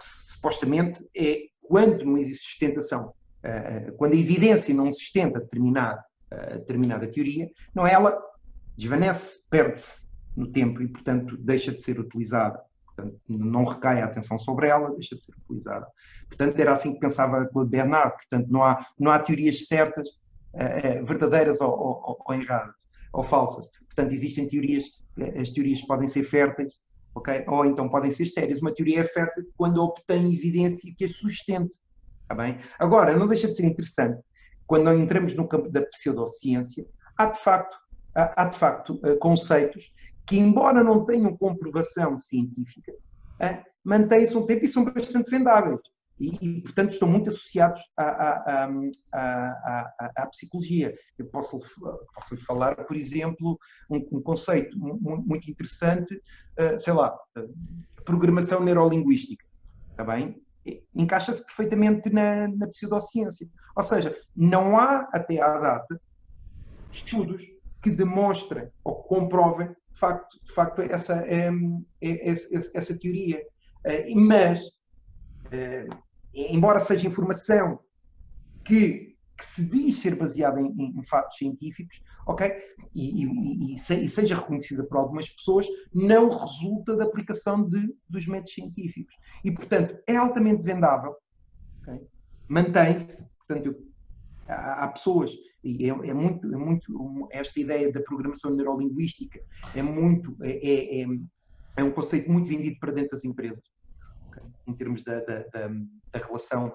supostamente 0.00 1.06
é 1.16 1.44
quando 1.60 2.04
não 2.04 2.18
existe 2.18 2.44
sustentação, 2.44 3.12
quando 3.96 4.14
a 4.14 4.16
evidência 4.16 4.74
não 4.74 4.92
sustenta 4.92 5.40
determinada, 5.40 6.02
determinada 6.54 7.06
teoria, 7.08 7.48
não 7.74 7.86
é 7.86 7.92
ela 7.92 8.20
desvanece, 8.76 9.44
perde-se 9.48 10.08
no 10.36 10.50
tempo 10.50 10.82
e, 10.82 10.88
portanto, 10.88 11.36
deixa 11.36 11.72
de 11.72 11.82
ser 11.82 11.98
utilizada. 11.98 12.60
Portanto, 12.96 13.20
não 13.28 13.64
recai 13.64 14.00
a 14.00 14.06
atenção 14.06 14.38
sobre 14.38 14.68
ela, 14.68 14.90
deixa 14.92 15.14
de 15.14 15.24
ser 15.24 15.34
utilizada. 15.44 15.86
Portanto, 16.28 16.58
era 16.58 16.72
assim 16.72 16.94
que 16.94 17.00
pensava 17.00 17.46
Claude 17.46 17.70
Bernard. 17.70 18.16
Portanto, 18.16 18.48
não 18.50 18.64
há, 18.64 18.84
não 18.98 19.12
há 19.12 19.18
teorias 19.18 19.66
certas, 19.66 20.08
uh, 20.08 21.04
verdadeiras 21.04 21.60
ou, 21.60 21.70
ou, 21.70 22.24
ou, 22.26 22.34
erradas, 22.34 22.74
ou 23.12 23.22
falsas. 23.22 23.68
Portanto, 23.86 24.12
existem 24.12 24.48
teorias, 24.48 24.84
as 25.38 25.50
teorias 25.50 25.82
podem 25.82 26.08
ser 26.08 26.24
férteis, 26.24 26.74
ok? 27.14 27.44
Ou 27.46 27.66
então 27.66 27.88
podem 27.88 28.10
ser 28.10 28.24
estéreis. 28.24 28.60
Uma 28.60 28.74
teoria 28.74 29.00
é 29.00 29.04
fértil 29.04 29.44
quando 29.56 29.82
obtém 29.82 30.34
evidência 30.34 30.92
que 30.96 31.04
a 31.04 31.08
sustente. 31.08 31.72
Está 32.22 32.34
bem? 32.34 32.58
Agora, 32.78 33.16
não 33.16 33.28
deixa 33.28 33.46
de 33.46 33.54
ser 33.54 33.66
interessante, 33.66 34.20
quando 34.66 34.92
entramos 34.92 35.34
no 35.34 35.46
campo 35.46 35.70
da 35.70 35.82
pseudociência, 35.82 36.84
há 37.16 37.26
de 37.26 37.38
facto, 37.38 37.76
há, 38.14 38.42
há 38.42 38.44
de 38.46 38.58
facto 38.58 39.00
eh, 39.04 39.14
conceitos 39.16 39.92
que, 40.26 40.38
embora 40.38 40.82
não 40.82 41.04
tenham 41.04 41.36
comprovação 41.36 42.18
científica, 42.18 42.92
uh, 42.92 43.62
mantêm-se 43.84 44.36
um 44.36 44.44
tempo 44.44 44.64
e 44.64 44.68
são 44.68 44.84
bastante 44.84 45.30
vendáveis. 45.30 45.80
E, 46.18 46.30
e, 46.40 46.62
portanto, 46.62 46.92
estão 46.92 47.08
muito 47.08 47.28
associados 47.28 47.82
à, 47.96 48.04
à, 48.04 48.68
à, 49.12 50.10
à 50.16 50.26
psicologia. 50.28 50.94
Eu 51.18 51.26
posso, 51.26 51.58
posso 52.14 52.36
falar, 52.46 52.74
por 52.86 52.96
exemplo, 52.96 53.58
um, 53.90 53.96
um 54.12 54.22
conceito 54.22 54.78
muito 54.78 55.50
interessante, 55.50 56.14
uh, 56.14 56.78
sei 56.78 56.94
lá, 56.94 57.14
uh, 57.38 58.02
programação 58.04 58.64
neurolinguística. 58.64 59.44
Está 59.90 60.04
bem? 60.04 60.42
Encaixa-se 60.94 61.44
perfeitamente 61.44 62.10
na, 62.10 62.48
na 62.48 62.66
pseudociência. 62.68 63.46
Ou 63.76 63.82
seja, 63.82 64.16
não 64.34 64.78
há, 64.78 65.08
até 65.12 65.40
à 65.40 65.58
data, 65.58 66.00
estudos 66.90 67.44
que 67.82 67.90
demonstrem 67.90 68.68
ou 68.82 69.02
que 69.02 69.08
comprovem 69.08 69.68
de 69.96 70.00
facto, 70.00 70.38
de 70.44 70.52
facto 70.52 70.82
essa, 70.82 71.24
é, 71.26 71.50
essa 72.74 72.98
teoria. 72.98 73.42
Eh, 73.82 74.14
mas, 74.14 74.60
eh, 75.50 75.86
embora 76.34 76.78
seja 76.78 77.08
informação 77.08 77.80
que, 78.62 79.16
que, 79.38 79.44
se 79.44 79.64
diz 79.64 79.96
ser 79.96 80.14
baseada 80.14 80.60
em, 80.60 80.98
em 80.98 81.02
fatos 81.02 81.38
científicos, 81.38 81.96
ok? 82.26 82.52
E, 82.94 83.24
e, 83.24 83.74
e, 83.74 83.78
seja 83.78 84.34
reconhecida 84.36 84.84
por 84.84 84.98
algumas 84.98 85.30
pessoas, 85.30 85.66
não 85.94 86.28
resulta 86.28 86.94
da 86.94 87.04
aplicação 87.04 87.66
de, 87.66 87.96
dos 88.06 88.26
métodos 88.26 88.52
científicos. 88.52 89.14
E, 89.42 89.50
portanto, 89.50 89.96
é 90.06 90.16
altamente 90.16 90.62
vendável, 90.62 91.14
okay? 91.80 92.06
mantém-se. 92.48 93.26
Portanto, 93.46 93.74
há, 94.46 94.84
há 94.84 94.88
pessoas 94.88 95.30
e 95.66 95.90
é, 95.90 96.10
é, 96.10 96.14
muito, 96.14 96.46
é 96.54 96.56
muito 96.56 97.28
esta 97.32 97.58
ideia 97.58 97.90
da 97.90 98.00
programação 98.00 98.54
neurolinguística 98.54 99.40
é 99.74 99.82
muito 99.82 100.36
é, 100.40 100.50
é, 100.50 101.02
é, 101.02 101.06
é 101.76 101.84
um 101.84 101.90
conceito 101.90 102.30
muito 102.30 102.48
vendido 102.48 102.78
para 102.78 102.92
dentro 102.92 103.10
das 103.10 103.24
empresas 103.24 103.64
okay? 104.28 104.44
em 104.66 104.74
termos 104.74 105.02
da, 105.02 105.18
da, 105.20 105.38
da, 105.40 105.68
da, 106.12 106.18
relação 106.24 106.72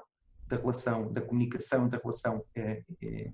da 0.49 0.57
relação 0.57 1.13
da 1.13 1.21
comunicação 1.21 1.87
da 1.87 1.97
relação 1.97 2.43
é, 2.53 2.83
é, 3.01 3.31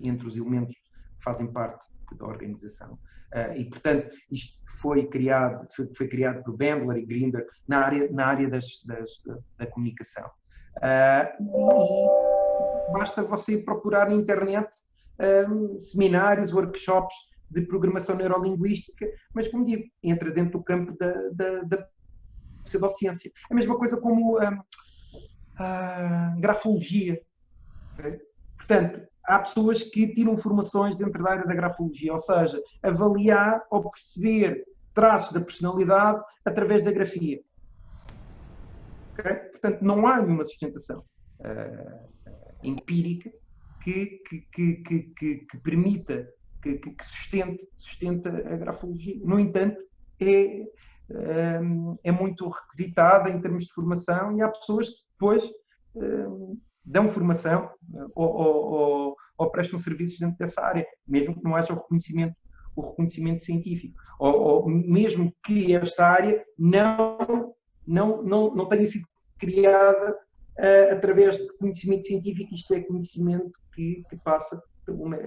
entre 0.00 0.28
os 0.28 0.36
elementos 0.36 0.74
que 0.74 1.24
fazem 1.24 1.52
parte 1.52 1.84
da 2.16 2.26
organização 2.26 2.92
uh, 2.92 3.56
e 3.56 3.64
portanto 3.64 4.16
isto 4.30 4.60
foi 4.80 5.06
criado 5.08 5.66
foi, 5.74 5.92
foi, 5.94 6.08
criado 6.08 6.42
por 6.44 6.56
Bandler 6.56 6.98
e 6.98 7.06
Grinder 7.06 7.46
na 7.66 7.84
área 7.84 8.10
na 8.12 8.26
área 8.26 8.48
das, 8.48 8.82
das 8.84 9.22
da, 9.26 9.38
da, 9.58 9.66
comunicação 9.66 10.26
uh, 10.76 11.42
e 12.88 12.92
basta 12.92 13.22
você 13.24 13.58
procurar 13.58 14.08
na 14.08 14.14
internet 14.14 14.68
um, 15.20 15.80
seminários, 15.80 16.52
workshops 16.52 17.14
de 17.50 17.62
programação 17.62 18.16
neurolinguística, 18.16 19.06
mas, 19.34 19.48
como 19.48 19.64
digo, 19.64 19.84
entra 20.02 20.30
dentro 20.30 20.58
do 20.58 20.64
campo 20.64 20.96
da, 20.98 21.12
da, 21.32 21.62
da 21.62 21.88
pseudociência. 22.62 23.30
A 23.50 23.54
mesma 23.54 23.76
coisa 23.76 24.00
como 24.00 24.38
um, 24.38 24.60
a 25.58 26.34
grafologia. 26.38 27.20
Okay? 27.98 28.18
Portanto, 28.56 29.00
há 29.24 29.38
pessoas 29.40 29.82
que 29.82 30.12
tiram 30.12 30.36
formações 30.36 30.96
dentro 30.96 31.22
da 31.22 31.30
área 31.30 31.46
da 31.46 31.54
grafologia, 31.54 32.12
ou 32.12 32.18
seja, 32.18 32.60
avaliar 32.82 33.62
ou 33.70 33.90
perceber 33.90 34.64
traços 34.94 35.32
da 35.32 35.40
personalidade 35.40 36.22
através 36.44 36.82
da 36.82 36.92
grafia. 36.92 37.40
Okay? 39.18 39.34
Portanto, 39.34 39.82
não 39.82 40.06
há 40.06 40.20
nenhuma 40.22 40.44
sustentação 40.44 41.04
uh, 41.40 42.08
empírica 42.62 43.30
que, 43.82 44.20
que, 44.28 44.76
que, 44.82 45.36
que 45.46 45.58
permita, 45.62 46.28
que, 46.62 46.80
sustente, 47.02 47.66
sustente 47.76 48.28
a 48.28 48.56
grafologia. 48.56 49.16
No 49.24 49.38
entanto, 49.38 49.80
é, 50.20 51.60
hum, 51.60 51.94
é 52.04 52.12
muito 52.12 52.48
requisitada 52.48 53.30
em 53.30 53.40
termos 53.40 53.64
de 53.64 53.72
formação 53.72 54.36
e 54.36 54.42
há 54.42 54.48
pessoas 54.48 54.88
que 54.88 54.96
depois 55.12 55.50
hum, 55.94 56.58
dão 56.84 57.08
formação 57.08 57.70
ou, 58.14 58.28
ou, 58.28 58.72
ou, 58.72 59.16
ou, 59.38 59.50
prestam 59.50 59.78
serviços 59.78 60.18
dentro 60.18 60.38
dessa 60.38 60.62
área, 60.62 60.86
mesmo 61.06 61.34
que 61.34 61.44
não 61.44 61.56
haja 61.56 61.72
o 61.72 61.76
reconhecimento, 61.76 62.34
o 62.76 62.82
reconhecimento 62.82 63.44
científico. 63.44 63.94
Ou, 64.18 64.34
ou 64.34 64.68
mesmo 64.68 65.32
que 65.44 65.74
esta 65.74 66.06
área 66.06 66.44
não, 66.58 67.54
não, 67.86 68.22
não, 68.22 68.54
não 68.54 68.68
tenha 68.68 68.86
sido 68.86 69.06
criada 69.38 70.16
uh, 70.60 70.92
através 70.92 71.38
de 71.38 71.56
conhecimento 71.56 72.06
científico, 72.06 72.54
isto 72.54 72.74
é 72.74 72.80
conhecimento 72.80 73.58
que, 73.74 74.04
que 74.08 74.16
passa, 74.16 74.62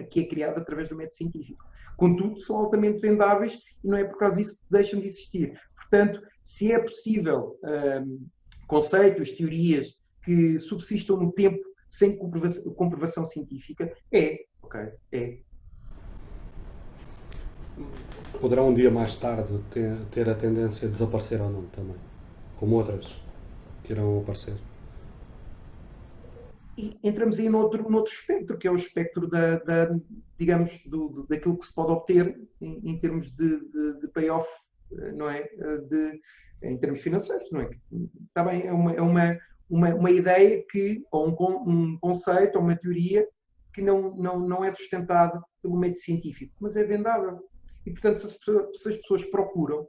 que 0.10 0.22
é 0.22 0.25
criado 0.25 0.60
através 0.60 0.88
do 0.88 0.96
método 0.96 1.16
científico. 1.16 1.63
Contudo, 1.98 2.40
são 2.40 2.58
altamente 2.58 3.02
vendáveis 3.02 3.58
e 3.84 3.88
não 3.88 3.98
é 3.98 4.04
por 4.04 4.18
causa 4.18 4.38
disso 4.38 4.56
que 4.56 4.62
deixam 4.72 5.00
de 5.00 5.08
existir. 5.08 5.60
Portanto, 5.75 6.22
se 6.44 6.72
é 6.72 6.80
possível 6.80 7.58
um, 7.63 8.25
conceitos, 8.68 9.32
teorias 9.32 9.96
que 10.24 10.58
subsistam 10.60 11.18
no 11.18 11.32
tempo 11.32 11.63
sem 11.88 12.18
comprovação, 12.18 12.74
comprovação 12.74 13.25
científica, 13.25 13.92
é, 14.12 14.40
ok, 14.62 14.82
é. 15.12 15.38
Poderá 18.40 18.63
um 18.63 18.74
dia 18.74 18.90
mais 18.90 19.16
tarde 19.18 19.60
ter, 19.72 19.96
ter 20.12 20.30
a 20.30 20.36
tendência 20.36 20.88
a 20.88 20.92
desaparecer 20.92 21.42
ou 21.42 21.50
não 21.50 21.66
também, 21.68 21.96
como 22.58 22.75
outras 22.75 23.16
que 23.84 23.94
irão 23.94 24.20
aparecer 24.20 24.56
e 26.77 26.98
entramos 27.03 27.39
aí 27.39 27.50
noutro, 27.50 27.89
noutro 27.89 28.12
espectro, 28.12 28.58
que 28.58 28.68
é 28.68 28.72
o 28.72 28.75
espectro 28.75 29.27
da, 29.27 29.58
da 29.60 29.96
digamos, 30.38 30.82
do, 30.86 31.25
daquilo 31.30 31.58
que 31.58 31.65
se 31.65 31.74
pode 31.74 31.92
obter 31.92 32.39
em, 32.60 32.92
em 32.92 33.00
termos 33.00 33.32
de, 33.32 33.60
de, 33.70 34.00
de, 34.00 34.08
payoff, 34.08 34.48
eh, 34.92 35.12
não 35.12 35.30
é? 35.30 35.42
Eh, 35.42 35.77
de, 35.89 36.22
em 36.63 36.77
termos 36.77 37.01
financeiros, 37.01 37.50
não 37.51 37.62
é? 37.62 37.70
Está 38.27 38.44
bem, 38.44 38.65
é 38.65 38.72
uma, 38.72 38.94
é 38.94 39.01
uma, 39.01 39.38
uma, 39.70 39.96
uma 39.96 40.12
ideia 40.12 40.63
que, 40.70 41.03
ou 41.12 41.30
um, 41.30 41.70
um 41.70 42.00
conceito, 42.00 42.58
ou 42.58 42.63
uma 42.63 42.75
teoria 42.75 43.27
que 43.74 43.82
não, 43.82 44.15
não, 44.15 44.39
não 44.39 44.63
é 44.63 44.72
sustentada 44.72 45.42
pelo 45.62 45.77
método 45.77 46.00
científico, 46.00 46.53
mas 46.60 46.75
é 46.75 46.84
vendável. 46.84 47.39
E, 47.86 47.92
portanto, 47.92 48.20
se 48.20 48.25
as 48.27 48.34
pessoas, 48.34 48.82
se 48.82 48.89
as 48.89 48.98
pessoas 48.98 49.24
procuram, 49.25 49.88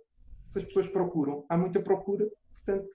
se 0.50 0.58
as 0.58 0.64
pessoas 0.64 0.88
procuram, 0.88 1.44
há 1.48 1.56
muita 1.56 1.80
procura, 1.80 2.28
portanto, 2.64 2.88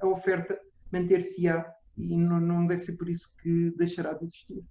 a 0.00 0.08
oferta 0.08 0.58
manter-se-á 0.92 1.72
e 1.98 2.16
não, 2.16 2.40
não 2.40 2.66
deve 2.66 2.82
ser 2.82 2.96
por 2.96 3.08
isso 3.08 3.28
que 3.42 3.72
deixará 3.76 4.12
de 4.12 4.24
existir. 4.24 4.62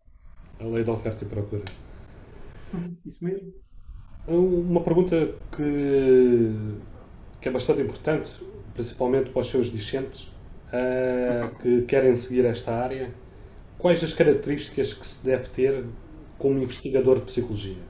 A 0.60 0.66
lei 0.66 0.84
da 0.84 0.94
oferta 0.94 1.26
e 1.26 1.28
procura. 1.28 1.66
Isso 3.06 3.24
mesmo. 3.24 3.54
Uma 4.28 4.82
pergunta 4.84 5.36
que, 5.56 6.54
que 7.42 7.50
é 7.50 7.52
bastante 7.52 7.82
importante, 7.82 8.32
principalmente 8.74 9.30
para 9.30 9.42
os 9.42 9.50
seus 9.50 9.68
discentes 9.68 10.34
uh, 10.68 11.56
que 11.62 11.84
querem 11.84 12.16
seguir 12.16 12.46
esta 12.46 12.74
área. 12.74 13.14
Quais 13.78 14.04
as 14.04 14.14
características 14.14 14.94
que 14.94 15.08
se 15.08 15.24
deve 15.24 15.50
ter 15.50 15.86
como 16.40 16.58
investigador 16.60 17.20
de 17.20 17.26
psicologia? 17.26 17.84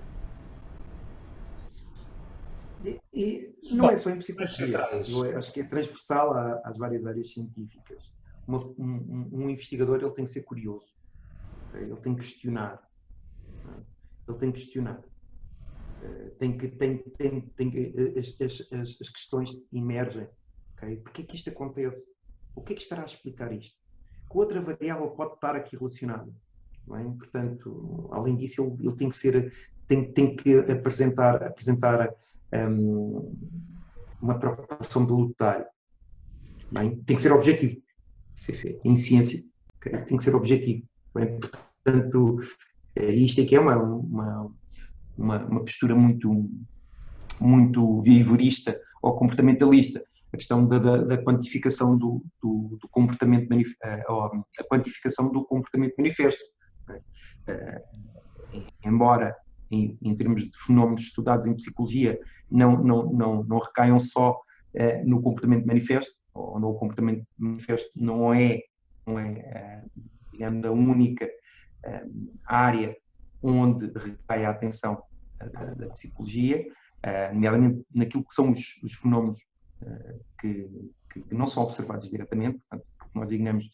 E, 3.14 3.56
e 3.64 3.74
não 3.74 3.90
é 3.90 3.98
só 3.98 4.10
em 4.10 4.20
psicologia, 4.20 4.78
é, 4.78 5.36
acho 5.36 5.52
que 5.52 5.62
é 5.62 5.64
transversal 5.64 6.34
às 6.64 6.78
várias 6.78 7.06
áreas 7.06 7.32
científicas 7.32 8.17
uma, 8.48 8.66
um, 8.78 9.30
um, 9.34 9.50
investigador 9.50 9.98
ele 9.98 10.12
tem 10.12 10.26
que 10.26 10.32
ser 10.32 10.44
curioso, 10.44 10.88
okay? 11.70 11.84
ele 11.84 11.96
tem 11.98 12.16
que 12.16 12.22
questionar, 12.22 12.82
ele 14.28 14.38
tem 14.38 14.52
que 14.52 14.62
questionar, 14.62 15.00
uh, 15.00 16.30
tem 16.38 16.58
que, 16.58 16.68
tem, 16.70 16.98
tem, 16.98 17.42
tem 17.42 17.70
que 17.70 17.94
as, 18.18 18.36
as, 18.42 19.02
as 19.02 19.10
questões 19.10 19.52
emergem, 19.72 20.28
okay? 20.76 20.98
Porquê 20.98 21.24
que 21.24 21.36
isto 21.36 21.50
acontece? 21.50 22.04
O 22.56 22.62
que 22.62 22.74
é 22.74 22.76
que 22.76 22.82
estará 22.82 23.04
a 23.04 23.06
explicar 23.06 23.52
isto? 23.52 23.78
Que 24.30 24.38
outra 24.38 24.62
variável 24.62 25.10
pode 25.12 25.36
estar 25.36 25.56
aqui 25.56 25.76
relacionada? 25.76 26.32
É? 26.90 27.04
Portanto, 27.04 28.10
além 28.12 28.36
disso, 28.36 28.64
ele, 28.64 28.88
ele, 28.88 28.96
tem 28.96 29.10
que 29.10 29.16
ser, 29.16 29.54
tem, 29.88 30.12
tem 30.12 30.36
que 30.36 30.58
apresentar, 30.58 31.44
apresentar 31.44 32.16
um, 32.54 33.36
uma 34.22 34.40
preocupação 34.40 35.06
voluntária 35.06 35.68
Bem, 36.72 36.98
tem 37.04 37.16
que 37.16 37.22
ser 37.22 37.32
objetivo. 37.32 37.82
Em 38.84 38.96
ciência, 38.96 39.44
tem 40.06 40.18
que 40.18 40.24
ser 40.24 40.36
objetivo. 40.36 40.84
Bem, 41.14 41.40
portanto, 41.84 42.40
eh, 42.96 43.12
isto 43.12 43.42
aqui 43.42 43.56
é 43.56 43.60
uma, 43.60 43.76
uma, 43.76 44.52
uma, 45.18 45.46
uma 45.46 45.60
postura 45.62 45.96
muito, 45.96 46.50
muito 47.40 48.02
vivorista 48.02 48.80
ou 49.02 49.16
comportamentalista. 49.16 50.04
A 50.32 50.38
questão 50.38 50.68
da, 50.68 50.78
da, 50.78 50.98
da 50.98 51.18
quantificação 51.24 51.98
do, 51.98 52.24
do, 52.42 52.78
do 52.80 52.88
comportamento, 52.90 53.52
eh, 53.84 54.04
a 54.08 54.64
quantificação 54.70 55.32
do 55.32 55.44
comportamento 55.46 55.96
manifesto. 55.98 56.44
Eh, 57.48 57.84
embora 58.86 59.36
em, 59.72 59.98
em, 60.02 60.16
termos 60.16 60.44
de 60.44 60.52
fenómenos 60.66 61.02
estudados 61.02 61.46
em 61.46 61.56
psicologia, 61.56 62.20
não, 62.50 62.82
não, 62.84 63.12
não, 63.12 63.44
não 63.44 63.58
recaiam 63.58 64.00
só 64.00 64.40
no 65.06 65.24
comportamento 65.24 65.66
manifesto, 65.66 66.14
ou 66.38 66.60
no 66.60 66.74
comportamento 66.76 67.26
manifesto 67.38 67.90
não 67.96 68.34
é, 68.34 68.62
não 69.06 69.20
é 69.20 69.84
digamos, 70.32 70.66
a 70.66 70.72
única 70.72 71.30
área 72.46 72.96
onde 73.42 73.92
recai 73.98 74.46
a 74.46 74.50
atenção 74.50 75.02
da, 75.40 75.74
da 75.74 75.88
psicologia, 75.90 76.66
nomeadamente 77.34 77.86
naquilo 77.94 78.26
que 78.26 78.34
são 78.34 78.52
os, 78.52 78.78
os 78.84 78.94
fenómenos 78.94 79.38
que, 80.42 80.70
que, 81.12 81.34
não 81.34 81.46
são 81.46 81.64
observados 81.64 82.10
diretamente, 82.10 82.60
portanto, 82.60 82.88
que 83.00 83.20
nós 83.20 83.30
designamos 83.30 83.70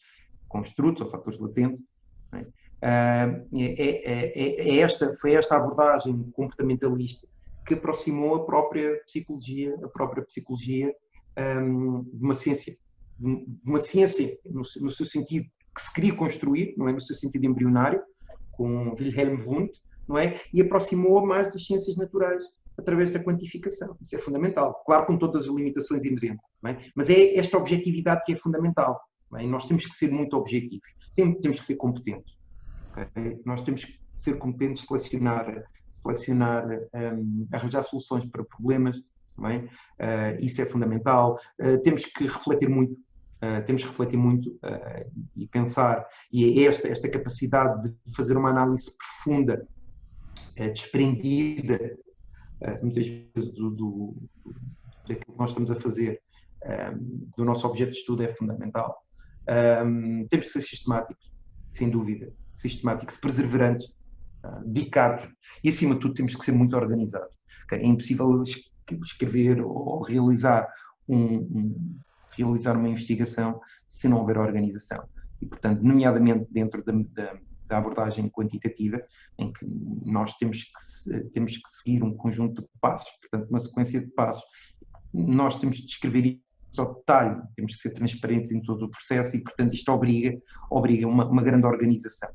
construtos 0.48 1.02
ou 1.02 1.10
fatores 1.10 1.40
latentes. 1.40 1.80
É? 2.32 2.40
Uh, 2.84 3.48
é, 3.54 3.80
é, 3.80 4.68
é, 4.68 4.78
esta, 4.78 5.14
foi 5.14 5.32
esta 5.34 5.56
abordagem 5.56 6.30
comportamentalista 6.32 7.26
que 7.66 7.74
aproximou 7.74 8.36
a 8.36 8.44
própria 8.44 9.00
psicologia, 9.06 9.74
a 9.82 9.88
própria 9.88 10.22
psicologia 10.22 10.94
um, 11.38 12.02
de 12.02 12.22
uma 12.22 12.34
ciência, 12.34 12.76
de 13.18 13.46
uma 13.64 13.78
ciência 13.78 14.38
no, 14.44 14.64
seu 14.64 15.06
sentido 15.06 15.46
que 15.74 15.82
se 15.82 15.92
queria 15.92 16.14
construir, 16.14 16.74
não 16.76 16.88
é 16.88 16.92
no 16.92 17.00
seu 17.00 17.16
sentido 17.16 17.46
embrionário, 17.46 18.00
com 18.52 18.94
Wilhelm 18.94 19.42
Wundt, 19.44 19.80
não 20.06 20.18
é? 20.18 20.40
E 20.52 20.60
aproximou 20.60 21.26
mais 21.26 21.52
das 21.52 21.64
ciências 21.64 21.96
naturais 21.96 22.44
através 22.76 23.10
da 23.10 23.22
quantificação. 23.22 23.96
Isso 24.00 24.16
é 24.16 24.18
fundamental. 24.18 24.82
Claro, 24.86 25.06
com 25.06 25.16
todas 25.16 25.44
as 25.44 25.54
limitações 25.54 26.04
inerentes, 26.04 26.44
é? 26.66 26.76
mas 26.94 27.08
é 27.10 27.36
esta 27.36 27.56
objetividade 27.56 28.22
que 28.24 28.32
é 28.32 28.36
fundamental. 28.36 29.00
É? 29.36 29.44
nós 29.46 29.66
temos 29.66 29.84
que 29.84 29.94
ser 29.94 30.10
muito 30.12 30.36
objetivos, 30.36 30.86
temos 31.16 31.58
que 31.58 31.64
ser 31.64 31.76
competentes. 31.76 32.36
Okay? 32.92 33.40
Nós 33.44 33.62
temos 33.62 33.84
que 33.84 33.98
ser 34.14 34.38
competentes, 34.38 34.84
selecionar, 34.84 35.64
selecionar 35.88 36.66
um, 36.94 37.46
arranjar 37.52 37.82
soluções 37.82 38.24
para 38.26 38.44
problemas. 38.44 39.00
É? 39.42 39.56
Uh, 39.56 40.44
isso 40.44 40.62
é 40.62 40.66
fundamental. 40.66 41.38
Uh, 41.60 41.80
temos 41.82 42.04
que 42.04 42.26
refletir 42.26 42.68
muito 42.68 42.96
Uh, 43.42 43.62
temos 43.66 43.82
que 43.82 43.88
refletir 43.88 44.16
muito 44.16 44.58
e 45.36 45.46
pensar, 45.48 46.06
e 46.32 46.60
é 46.60 46.66
esta, 46.66 46.88
esta 46.88 47.10
capacidade 47.10 47.90
de 47.90 48.16
fazer 48.16 48.38
uma 48.38 48.48
análise 48.48 48.90
profunda 48.96 49.68
desprendida 50.72 51.78
eh, 52.62 52.78
muitas 52.80 53.06
vezes 53.06 53.52
do, 53.52 53.70
do, 53.70 54.16
daquilo 55.06 55.34
que 55.34 55.38
nós 55.38 55.50
estamos 55.50 55.70
a 55.70 55.74
fazer, 55.74 56.22
do 57.36 57.44
nosso 57.44 57.66
objeto 57.66 57.90
de 57.90 57.98
estudo 57.98 58.22
é 58.22 58.32
fundamental. 58.32 58.96
Temos 60.30 60.46
que 60.46 60.52
ser 60.52 60.62
sistemáticos, 60.62 61.30
sem 61.70 61.90
dúvida, 61.90 62.32
sistemáticos, 62.52 63.18
perseverantes, 63.18 63.92
eh, 64.44 64.60
dedicados 64.64 65.28
e, 65.62 65.68
acima 65.68 65.94
de 65.94 66.00
tudo, 66.00 66.14
temos 66.14 66.36
que 66.36 66.44
ser 66.44 66.52
muito 66.52 66.76
organizados. 66.76 67.36
É 67.72 67.84
impossível 67.84 68.42
escrever 69.02 69.60
ou 69.60 70.02
realizar, 70.02 70.68
um, 71.08 71.36
um, 71.36 71.98
realizar 72.36 72.76
uma 72.76 72.88
investigação 72.88 73.60
se 73.88 74.08
não 74.08 74.18
houver 74.18 74.38
organização. 74.38 75.04
E, 75.40 75.46
portanto, 75.46 75.82
nomeadamente 75.82 76.46
dentro 76.50 76.84
da, 76.84 76.92
da 76.92 77.38
da 77.66 77.78
abordagem 77.78 78.28
quantitativa, 78.28 79.02
em 79.38 79.52
que 79.52 79.66
nós 80.04 80.34
temos 80.36 80.64
que, 80.64 81.20
temos 81.30 81.56
que 81.56 81.68
seguir 81.68 82.02
um 82.02 82.14
conjunto 82.14 82.62
de 82.62 82.68
passos, 82.80 83.10
portanto, 83.20 83.48
uma 83.50 83.58
sequência 83.58 84.00
de 84.00 84.10
passos. 84.12 84.44
Nós 85.12 85.58
temos 85.58 85.76
de 85.76 85.86
descrever 85.86 86.40
ao 86.76 86.94
detalhe, 86.94 87.40
temos 87.56 87.76
que 87.76 87.82
ser 87.82 87.90
transparentes 87.90 88.50
em 88.50 88.60
todo 88.60 88.84
o 88.84 88.90
processo 88.90 89.36
e, 89.36 89.42
portanto, 89.42 89.74
isto 89.74 89.90
obriga, 89.90 90.36
obriga 90.70 91.06
uma, 91.06 91.26
uma 91.26 91.42
grande 91.42 91.66
organização. 91.66 92.30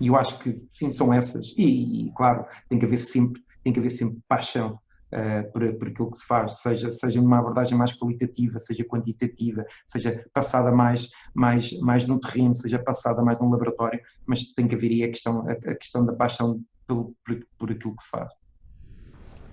E 0.00 0.08
eu 0.08 0.16
acho 0.16 0.38
que, 0.40 0.60
sim, 0.74 0.90
são 0.90 1.12
essas. 1.12 1.54
E, 1.56 2.06
e, 2.06 2.12
claro, 2.12 2.44
tem 2.68 2.78
que 2.78 2.84
haver 2.84 2.98
sempre, 2.98 3.40
tem 3.62 3.72
que 3.72 3.78
haver 3.78 3.90
sempre 3.90 4.18
paixão 4.28 4.78
uh, 5.14 5.52
por, 5.52 5.72
por 5.74 5.88
aquilo 5.88 6.10
que 6.10 6.18
se 6.18 6.26
faz, 6.26 6.60
seja, 6.60 6.90
seja 6.90 7.20
numa 7.20 7.38
abordagem 7.38 7.76
mais 7.78 7.92
qualitativa, 7.92 8.58
seja 8.58 8.84
quantitativa, 8.84 9.64
seja 9.84 10.24
passada 10.32 10.72
mais, 10.72 11.08
mais, 11.32 11.78
mais 11.80 12.06
no 12.06 12.20
terreno, 12.20 12.54
seja 12.54 12.78
passada 12.78 13.22
mais 13.22 13.38
no 13.38 13.48
laboratório, 13.48 14.00
mas 14.26 14.52
tem 14.52 14.66
que 14.66 14.74
haver 14.74 14.90
aí 14.90 15.04
a 15.04 15.08
questão, 15.08 15.46
a, 15.48 15.52
a 15.52 15.76
questão 15.76 16.04
da 16.04 16.12
paixão 16.12 16.60
pelo, 16.86 17.14
por, 17.24 17.46
por 17.58 17.70
aquilo 17.70 17.96
que 17.96 18.02
se 18.02 18.10
faz. 18.10 18.32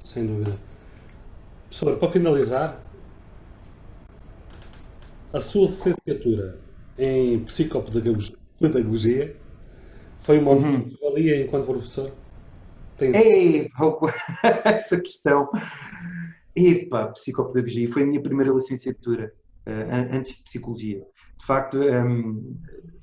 Sem 0.04 0.26
dúvida. 0.26 0.58
Professor, 1.70 1.98
para 1.98 2.12
finalizar, 2.12 2.84
a 5.32 5.40
sua 5.40 5.68
licenciatura 5.68 6.60
em 6.98 7.40
psicopedagogia 7.46 9.38
foi 10.24 10.38
uma 10.38 10.52
uhum. 10.52 10.92
valia 11.02 11.42
enquanto 11.42 11.66
professor? 11.66 12.12
Tem... 13.02 13.16
Ei, 13.16 13.70
essa 14.64 15.02
questão. 15.02 15.50
Epa, 16.56 17.08
psicopedagogia 17.08 17.92
foi 17.92 18.04
a 18.04 18.06
minha 18.06 18.22
primeira 18.22 18.54
licenciatura, 18.54 19.34
uh, 19.66 20.16
antes 20.16 20.38
de 20.38 20.44
psicologia. 20.44 21.04
De 21.40 21.46
facto, 21.48 21.80
um, 21.80 21.84
ehm, 21.84 22.58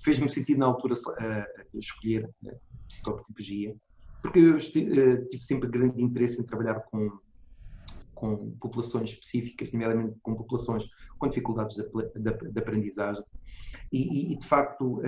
fez-me 0.04 0.30
sentido 0.30 0.58
na 0.58 0.66
altura 0.66 0.94
uh, 0.94 1.78
escolher 1.78 2.30
uh, 2.44 2.60
psicopedagogia, 2.86 3.74
porque 4.22 4.38
eu 4.38 4.58
tive 5.28 5.42
sempre 5.42 5.68
grande 5.68 6.00
interesse 6.00 6.40
em 6.40 6.44
trabalhar 6.44 6.78
com, 6.92 7.10
com 8.14 8.52
populações 8.60 9.10
específicas, 9.10 9.72
nomeadamente 9.72 10.14
com 10.22 10.36
populações 10.36 10.84
com 11.18 11.26
dificuldades 11.26 11.74
de, 11.74 11.82
de, 11.82 12.52
de 12.52 12.58
aprendizagem. 12.60 13.24
E, 13.90 14.32
e, 14.32 14.38
de 14.38 14.46
facto, 14.46 15.00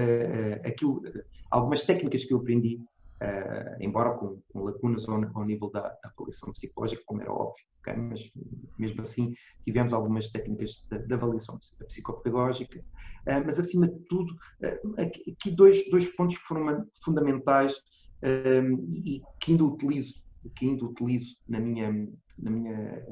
aquilo, 0.64 1.02
algumas 1.50 1.84
técnicas 1.84 2.24
que 2.24 2.34
eu 2.34 2.38
aprendi 2.38 2.80
Uh, 3.20 3.76
embora 3.80 4.16
com, 4.16 4.40
com, 4.50 4.62
lacunas 4.62 5.06
ao, 5.06 5.22
ao 5.34 5.44
nível 5.44 5.70
da, 5.70 5.94
avaliação 6.02 6.52
psicológica, 6.52 7.02
como 7.04 7.20
era 7.20 7.30
óbvio, 7.30 7.62
okay? 7.80 7.94
mas 7.94 8.32
mesmo 8.78 9.02
assim 9.02 9.34
tivemos 9.62 9.92
algumas 9.92 10.30
técnicas 10.30 10.82
de, 10.90 11.12
avaliação 11.12 11.58
psicopedagógica, 11.86 12.80
uh, 12.80 13.44
mas 13.44 13.58
acima 13.58 13.88
de 13.88 13.98
tudo, 14.08 14.32
uh, 14.32 15.00
aqui 15.02 15.50
dois, 15.50 15.86
dois 15.90 16.08
pontos 16.16 16.38
que 16.38 16.44
foram 16.44 16.86
fundamentais 17.04 17.74
e 18.22 19.22
que 19.38 19.52
ainda 19.52 19.64
utilizo, 19.64 20.22
que 20.54 20.66
ainda 20.66 20.84
utilizo 20.84 21.36
na 21.48 21.60
minha, 21.60 22.08
na 22.38 22.50
minha 22.50 23.06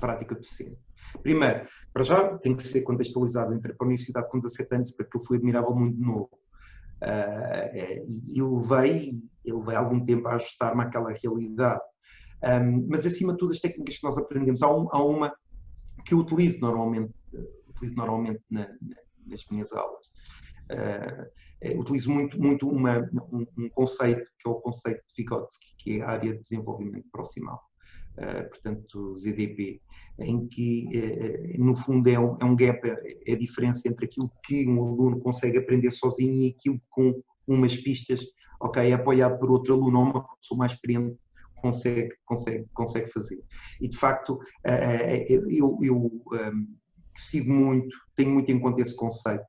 prática 0.00 0.34
docente. 0.34 0.78
Primeiro, 1.22 1.66
para 1.92 2.04
já 2.04 2.38
tem 2.38 2.56
que 2.56 2.62
ser 2.62 2.82
contextualizado 2.82 3.54
entre 3.54 3.74
a 3.78 3.84
universidade 3.84 4.28
com 4.30 4.38
17 4.38 4.74
anos, 4.74 4.90
porque 4.90 5.16
eu 5.16 5.24
fui 5.24 5.36
admirável 5.36 5.74
muito 5.74 5.98
novo. 6.00 6.30
E 7.02 8.42
levei, 8.42 9.18
levei 9.44 9.76
algum 9.76 10.04
tempo 10.04 10.28
a 10.28 10.34
ajustar-me 10.34 10.82
àquela 10.82 11.12
realidade. 11.12 11.80
Mas, 12.88 13.06
acima 13.06 13.32
de 13.32 13.38
tudo, 13.38 13.52
as 13.52 13.60
técnicas 13.60 13.96
que 13.96 14.04
nós 14.04 14.18
aprendemos, 14.18 14.62
há, 14.62 14.74
um, 14.74 14.88
há 14.90 15.02
uma 15.02 15.32
que 16.04 16.14
eu 16.14 16.18
utilizo 16.18 16.60
normalmente, 16.60 17.12
uh, 17.34 17.70
utilizo 17.70 17.94
normalmente 17.96 18.40
na, 18.50 18.66
na, 18.68 18.96
nas 19.26 19.44
minhas 19.50 19.72
aulas. 19.72 20.06
Uh, 20.70 21.80
utilizo 21.80 22.10
muito, 22.10 22.40
muito 22.40 22.68
uma, 22.68 23.00
um, 23.32 23.46
um, 23.58 23.68
conceito, 23.70 24.30
que 24.38 24.48
é 24.48 24.50
o 24.50 24.60
conceito 24.60 25.02
de 25.06 25.14
Vygotsky, 25.16 25.66
que 25.78 25.98
é 25.98 26.02
a 26.02 26.10
área 26.10 26.32
de 26.32 26.40
desenvolvimento 26.40 27.06
proximal. 27.10 27.60
Uh, 28.18 28.48
portanto, 28.48 29.14
ZDP, 29.14 29.80
em 30.18 30.48
que, 30.48 30.88
uh, 30.88 31.64
no 31.64 31.72
fundo, 31.72 32.10
é 32.10 32.18
um, 32.18 32.36
é 32.40 32.44
um 32.44 32.56
gap, 32.56 32.80
é 32.84 33.32
a 33.32 33.38
diferença 33.38 33.88
entre 33.88 34.06
aquilo 34.06 34.28
que 34.42 34.68
um 34.68 34.82
aluno 34.82 35.20
consegue 35.20 35.58
aprender 35.58 35.92
sozinho 35.92 36.42
e 36.42 36.48
aquilo 36.48 36.80
com 36.90 37.22
umas 37.46 37.76
pistas, 37.76 38.20
ok, 38.60 38.92
apoiado 38.92 39.38
por 39.38 39.52
outro 39.52 39.74
aluno 39.74 39.98
ou 39.98 40.04
uma 40.06 40.36
pessoa 40.40 40.58
mais 40.58 40.72
experiente 40.72 41.16
consegue, 41.62 42.12
consegue, 42.26 42.66
consegue 42.74 43.08
fazer. 43.12 43.40
E, 43.80 43.88
de 43.88 43.96
facto, 43.96 44.40
eu, 45.28 45.78
eu 45.80 45.96
um, 45.96 46.76
sigo 47.16 47.52
muito, 47.52 47.96
tenho 48.16 48.32
muito 48.32 48.50
em 48.50 48.58
conta 48.58 48.82
esse 48.82 48.96
conceito. 48.96 49.46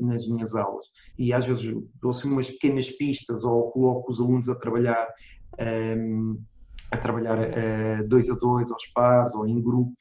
nas 0.00 0.26
minhas 0.28 0.54
aulas 0.54 0.86
e 1.18 1.32
às 1.32 1.46
vezes 1.46 1.74
dou-se 2.00 2.26
umas 2.26 2.50
pequenas 2.50 2.90
pistas 2.90 3.42
ou 3.42 3.70
coloco 3.70 4.10
os 4.10 4.20
alunos 4.20 4.48
a 4.50 4.54
trabalhar 4.54 5.08
um, 5.96 6.38
a 6.94 6.98
trabalhar 6.98 7.38
uh, 7.38 8.08
dois 8.08 8.30
a 8.30 8.34
dois, 8.34 8.70
aos 8.70 8.86
pares 8.86 9.34
ou 9.34 9.46
em 9.46 9.60
grupo, 9.60 9.92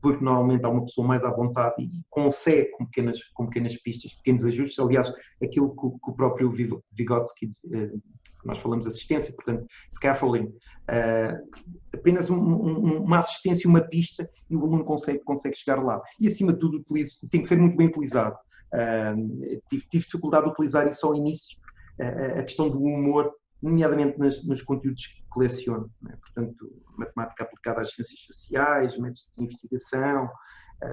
porque 0.00 0.24
normalmente 0.24 0.64
há 0.64 0.68
uma 0.68 0.84
pessoa 0.84 1.06
mais 1.06 1.24
à 1.24 1.30
vontade 1.30 1.82
e 1.82 1.88
consegue 2.08 2.70
com 2.72 2.86
pequenas, 2.86 3.22
com 3.34 3.46
pequenas 3.46 3.76
pistas, 3.76 4.14
pequenos 4.14 4.44
ajustes. 4.44 4.78
Aliás, 4.78 5.12
aquilo 5.42 5.70
que, 5.70 5.98
que 6.02 6.10
o 6.10 6.14
próprio 6.14 6.50
Vygotsky 6.50 7.46
uh, 7.46 8.02
nós 8.44 8.58
falamos 8.58 8.86
assistência, 8.86 9.32
portanto, 9.34 9.66
scaffolding, 9.90 10.44
uh, 10.44 11.48
apenas 11.92 12.30
um, 12.30 12.38
um, 12.38 13.02
uma 13.02 13.18
assistência, 13.18 13.68
uma 13.68 13.80
pista, 13.80 14.30
e 14.48 14.56
o 14.56 14.64
aluno 14.64 14.84
consegue, 14.84 15.18
consegue 15.24 15.56
chegar 15.56 15.82
lá. 15.82 16.00
E, 16.20 16.28
acima 16.28 16.52
de 16.52 16.60
tudo, 16.60 16.78
utilizo, 16.78 17.28
tem 17.30 17.42
que 17.42 17.48
ser 17.48 17.58
muito 17.58 17.76
bem 17.76 17.88
utilizado. 17.88 18.36
Uh, 18.72 19.60
tive, 19.68 19.86
tive, 19.88 20.04
dificuldade 20.04 20.44
de 20.44 20.52
utilizar 20.52 20.86
isso 20.86 21.06
ao 21.06 21.14
início, 21.14 21.58
a 22.00 22.44
questão 22.44 22.70
do 22.70 22.80
humor, 22.80 23.34
nomeadamente 23.62 24.18
nas, 24.18 24.44
nos 24.44 24.62
conteúdos 24.62 25.04
que 25.04 25.38
leciono. 25.38 25.90
Né? 26.02 26.16
Portanto, 26.20 26.72
matemática 26.96 27.44
aplicada 27.44 27.80
às 27.80 27.90
ciências 27.90 28.20
sociais, 28.20 28.96
métodos 28.98 29.30
de 29.36 29.44
investigação, 29.44 30.30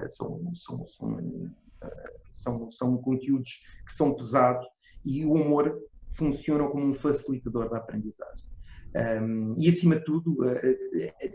são, 0.08 0.52
são, 0.52 0.84
são, 0.84 1.50
são, 2.32 2.70
são 2.70 2.96
conteúdos 2.98 3.62
que 3.86 3.92
são 3.92 4.14
pesados 4.14 4.66
e 5.04 5.24
o 5.24 5.32
humor 5.32 5.80
funcionam 6.14 6.68
como 6.70 6.86
um 6.86 6.94
facilitador 6.94 7.70
da 7.70 7.78
aprendizagem. 7.78 8.46
Um, 9.22 9.54
e, 9.58 9.68
acima 9.68 9.96
de 9.96 10.04
tudo, 10.04 10.32
uh, 10.42 10.60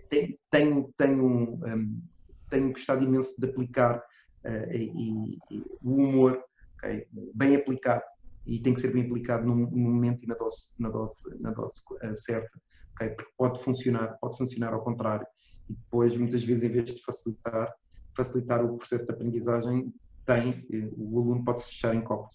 tenho, 0.09 0.37
tenho, 0.49 0.93
tenho, 0.97 1.25
um, 1.25 2.01
tenho 2.49 2.71
gostado 2.71 3.03
imenso 3.03 3.39
de 3.39 3.47
aplicar 3.47 3.99
uh, 3.99 4.71
e, 4.73 5.37
e, 5.51 5.63
o 5.83 5.93
humor 5.95 6.43
okay, 6.77 7.07
bem 7.35 7.55
aplicado 7.55 8.03
e 8.45 8.59
tem 8.59 8.73
que 8.73 8.79
ser 8.79 8.91
bem 8.91 9.05
aplicado 9.05 9.45
no, 9.45 9.55
momento 9.55 10.23
e 10.23 10.27
na 10.27 10.35
dose, 10.35 10.71
na 10.79 10.89
dose, 10.89 11.21
na 11.39 11.51
dose 11.51 11.81
uh, 12.03 12.15
certa, 12.15 12.59
okay, 12.93 13.09
porque 13.09 13.31
pode 13.37 13.63
funcionar, 13.63 14.17
pode 14.19 14.37
funcionar 14.37 14.73
ao 14.73 14.83
contrário 14.83 15.25
e 15.69 15.73
depois 15.73 16.15
muitas 16.15 16.43
vezes 16.43 16.63
em 16.63 16.69
vez 16.69 16.85
de 16.85 17.03
facilitar, 17.03 17.73
facilitar 18.15 18.65
o 18.65 18.77
processo 18.77 19.05
de 19.05 19.11
aprendizagem 19.11 19.93
tem, 20.25 20.65
o 20.97 21.19
aluno 21.19 21.43
pode 21.43 21.61
se 21.61 21.69
fechar 21.69 21.95
em 21.95 22.01
copos 22.01 22.33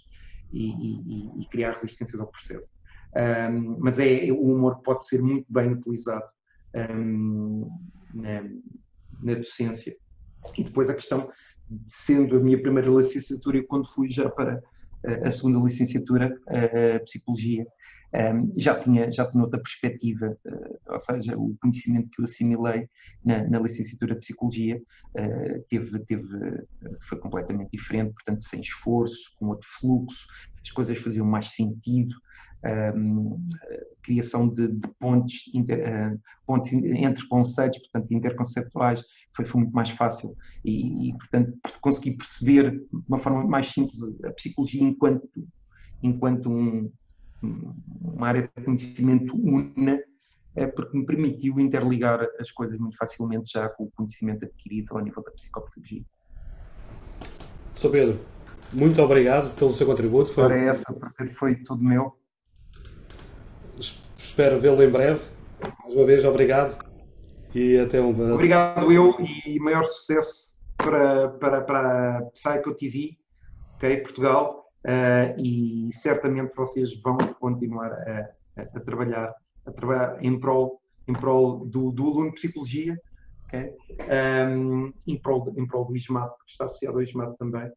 e, 0.52 0.70
e, 0.70 1.42
e 1.42 1.46
criar 1.46 1.72
resistências 1.72 2.20
ao 2.20 2.26
processo. 2.26 2.70
Um, 3.16 3.78
mas 3.78 3.98
é, 3.98 4.30
o 4.30 4.42
humor 4.42 4.80
pode 4.82 5.06
ser 5.06 5.22
muito 5.22 5.46
bem 5.50 5.72
utilizado 5.72 6.24
um, 6.90 7.68
na, 8.12 8.42
na, 9.22 9.34
docência. 9.34 9.96
E 10.56 10.64
depois 10.64 10.90
a 10.90 10.94
questão, 10.94 11.30
sendo 11.86 12.36
a 12.36 12.40
minha 12.40 12.60
primeira 12.60 12.90
licenciatura, 12.90 13.58
e 13.58 13.66
quando 13.66 13.88
fui 13.88 14.08
já 14.08 14.28
para 14.28 14.62
a 15.24 15.32
segunda 15.32 15.64
licenciatura, 15.64 16.36
a 16.48 17.00
Psicologia, 17.00 17.66
já, 18.56 18.78
tinha, 18.78 19.10
já 19.10 19.26
tinha 19.26 19.42
outra 19.42 19.60
perspectiva, 19.60 20.36
uh, 20.46 20.92
ou 20.92 20.98
seja, 20.98 21.36
o 21.36 21.54
conhecimento 21.60 22.08
que 22.10 22.20
eu 22.20 22.24
assimilei 22.24 22.88
na, 23.24 23.46
na 23.48 23.58
licenciatura 23.60 24.14
de 24.14 24.20
Psicologia 24.20 24.80
uh, 25.18 25.64
teve, 25.68 25.98
teve, 26.04 26.26
foi 27.02 27.18
completamente 27.18 27.70
diferente, 27.72 28.14
portanto, 28.14 28.42
sem 28.42 28.60
esforço, 28.60 29.32
com 29.36 29.48
outro 29.48 29.68
fluxo, 29.78 30.26
as 30.66 30.70
coisas 30.70 30.98
faziam 30.98 31.24
mais 31.24 31.50
sentido, 31.52 32.14
um, 32.96 33.40
criação 34.02 34.48
de, 34.48 34.68
de 34.68 34.88
pontes, 34.98 35.42
inter, 35.54 35.78
uh, 35.78 36.20
pontes 36.46 36.72
entre 36.72 37.26
conceitos, 37.28 37.78
portanto, 37.78 38.12
interconceptuais, 38.12 39.02
foi, 39.34 39.44
foi 39.44 39.60
muito 39.60 39.74
mais 39.74 39.90
fácil 39.90 40.36
e, 40.64 41.10
e, 41.10 41.12
portanto, 41.16 41.52
consegui 41.80 42.16
perceber 42.16 42.72
de 42.72 43.04
uma 43.08 43.18
forma 43.18 43.44
mais 43.44 43.66
simples 43.66 43.96
a 44.24 44.32
psicologia 44.32 44.82
enquanto, 44.82 45.28
enquanto 46.02 46.50
um, 46.50 46.90
uma 48.00 48.28
área 48.28 48.42
de 48.42 48.64
conhecimento 48.64 49.36
una, 49.36 50.00
é 50.56 50.66
porque 50.66 50.96
me 50.96 51.04
permitiu 51.04 51.60
interligar 51.60 52.26
as 52.40 52.50
coisas 52.50 52.78
muito 52.78 52.96
facilmente 52.96 53.52
já 53.52 53.68
com 53.68 53.84
o 53.84 53.90
conhecimento 53.92 54.44
adquirido 54.44 54.96
ao 54.96 55.04
nível 55.04 55.22
da 55.22 55.30
psicopedagogia. 55.32 56.02
Sr. 57.76 57.90
Pedro, 57.90 58.35
muito 58.72 59.00
obrigado 59.02 59.54
pelo 59.56 59.72
seu 59.74 59.86
contributo. 59.86 60.32
Foi... 60.32 60.44
Para 60.44 60.58
essa, 60.58 60.84
foi 61.34 61.56
tudo 61.56 61.82
meu. 61.82 62.16
Espero 64.18 64.60
vê-lo 64.60 64.82
em 64.82 64.90
breve. 64.90 65.20
Mais 65.82 65.94
uma 65.94 66.04
vez, 66.04 66.24
obrigado 66.24 66.84
e 67.54 67.78
até 67.78 68.00
um. 68.00 68.34
Obrigado 68.34 68.92
eu 68.92 69.16
e 69.46 69.58
maior 69.58 69.84
sucesso 69.84 70.56
para, 70.76 71.28
para, 71.30 71.60
para 71.62 72.18
a 72.18 72.22
Psycho 72.32 72.74
TV, 72.74 73.16
ok, 73.76 73.96
Portugal 74.02 74.66
uh, 74.84 75.40
e 75.40 75.90
certamente 75.92 76.52
vocês 76.54 77.00
vão 77.00 77.16
continuar 77.40 77.90
a, 77.92 78.30
a, 78.56 78.62
a, 78.62 78.80
trabalhar, 78.80 79.34
a 79.64 79.72
trabalhar 79.72 80.22
em 80.22 80.38
prol, 80.38 80.80
em 81.08 81.12
prol 81.14 81.64
do, 81.66 81.90
do 81.90 82.04
aluno 82.04 82.28
de 82.30 82.34
psicologia, 82.34 82.96
okay? 83.46 83.72
um, 84.48 84.92
em, 85.06 85.18
prol, 85.18 85.52
em 85.56 85.66
prol 85.66 85.86
do 85.86 85.96
ISMAP, 85.96 86.30
que 86.44 86.50
está 86.50 86.66
associado 86.66 86.98
ao 86.98 87.02
ISMAP 87.02 87.36
também, 87.38 87.70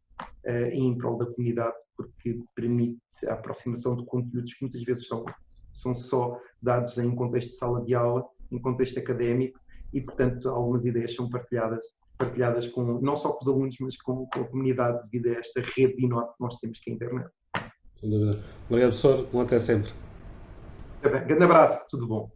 em 0.71 0.97
prol 0.97 1.17
da 1.17 1.25
comunidade, 1.25 1.75
porque 1.95 2.39
permite 2.55 2.99
a 3.27 3.33
aproximação 3.33 3.95
de 3.95 4.05
conteúdos 4.05 4.53
que 4.53 4.63
muitas 4.63 4.83
vezes 4.83 5.07
são, 5.07 5.25
são 5.73 5.93
só 5.93 6.39
dados 6.61 6.97
em 6.97 7.13
contexto 7.15 7.49
de 7.49 7.55
sala 7.55 7.83
de 7.83 7.93
aula, 7.93 8.25
em 8.51 8.59
contexto 8.59 8.97
académico, 8.99 9.59
e 9.93 10.01
portanto 10.01 10.49
algumas 10.49 10.85
ideias 10.85 11.13
são 11.13 11.29
partilhadas 11.29 11.83
partilhadas 12.19 12.67
com, 12.67 12.99
não 12.99 13.15
só 13.15 13.31
com 13.31 13.41
os 13.41 13.47
alunos, 13.47 13.77
mas 13.79 13.95
com, 13.95 14.25
com 14.27 14.41
a 14.41 14.43
comunidade 14.43 15.01
devido 15.09 15.33
a 15.33 15.39
esta 15.39 15.61
rede 15.61 16.03
enorme 16.03 16.27
que 16.27 16.43
nós 16.43 16.57
temos 16.57 16.77
que 16.79 16.89
é 16.89 16.93
a 16.93 16.95
internet. 16.95 17.29
Obrigado, 18.03 18.89
professor. 18.89 19.27
Um 19.33 19.39
até 19.39 19.57
sempre. 19.59 19.91
Grande 21.01 21.43
abraço. 21.43 21.87
Tudo 21.89 22.07
bom. 22.07 22.29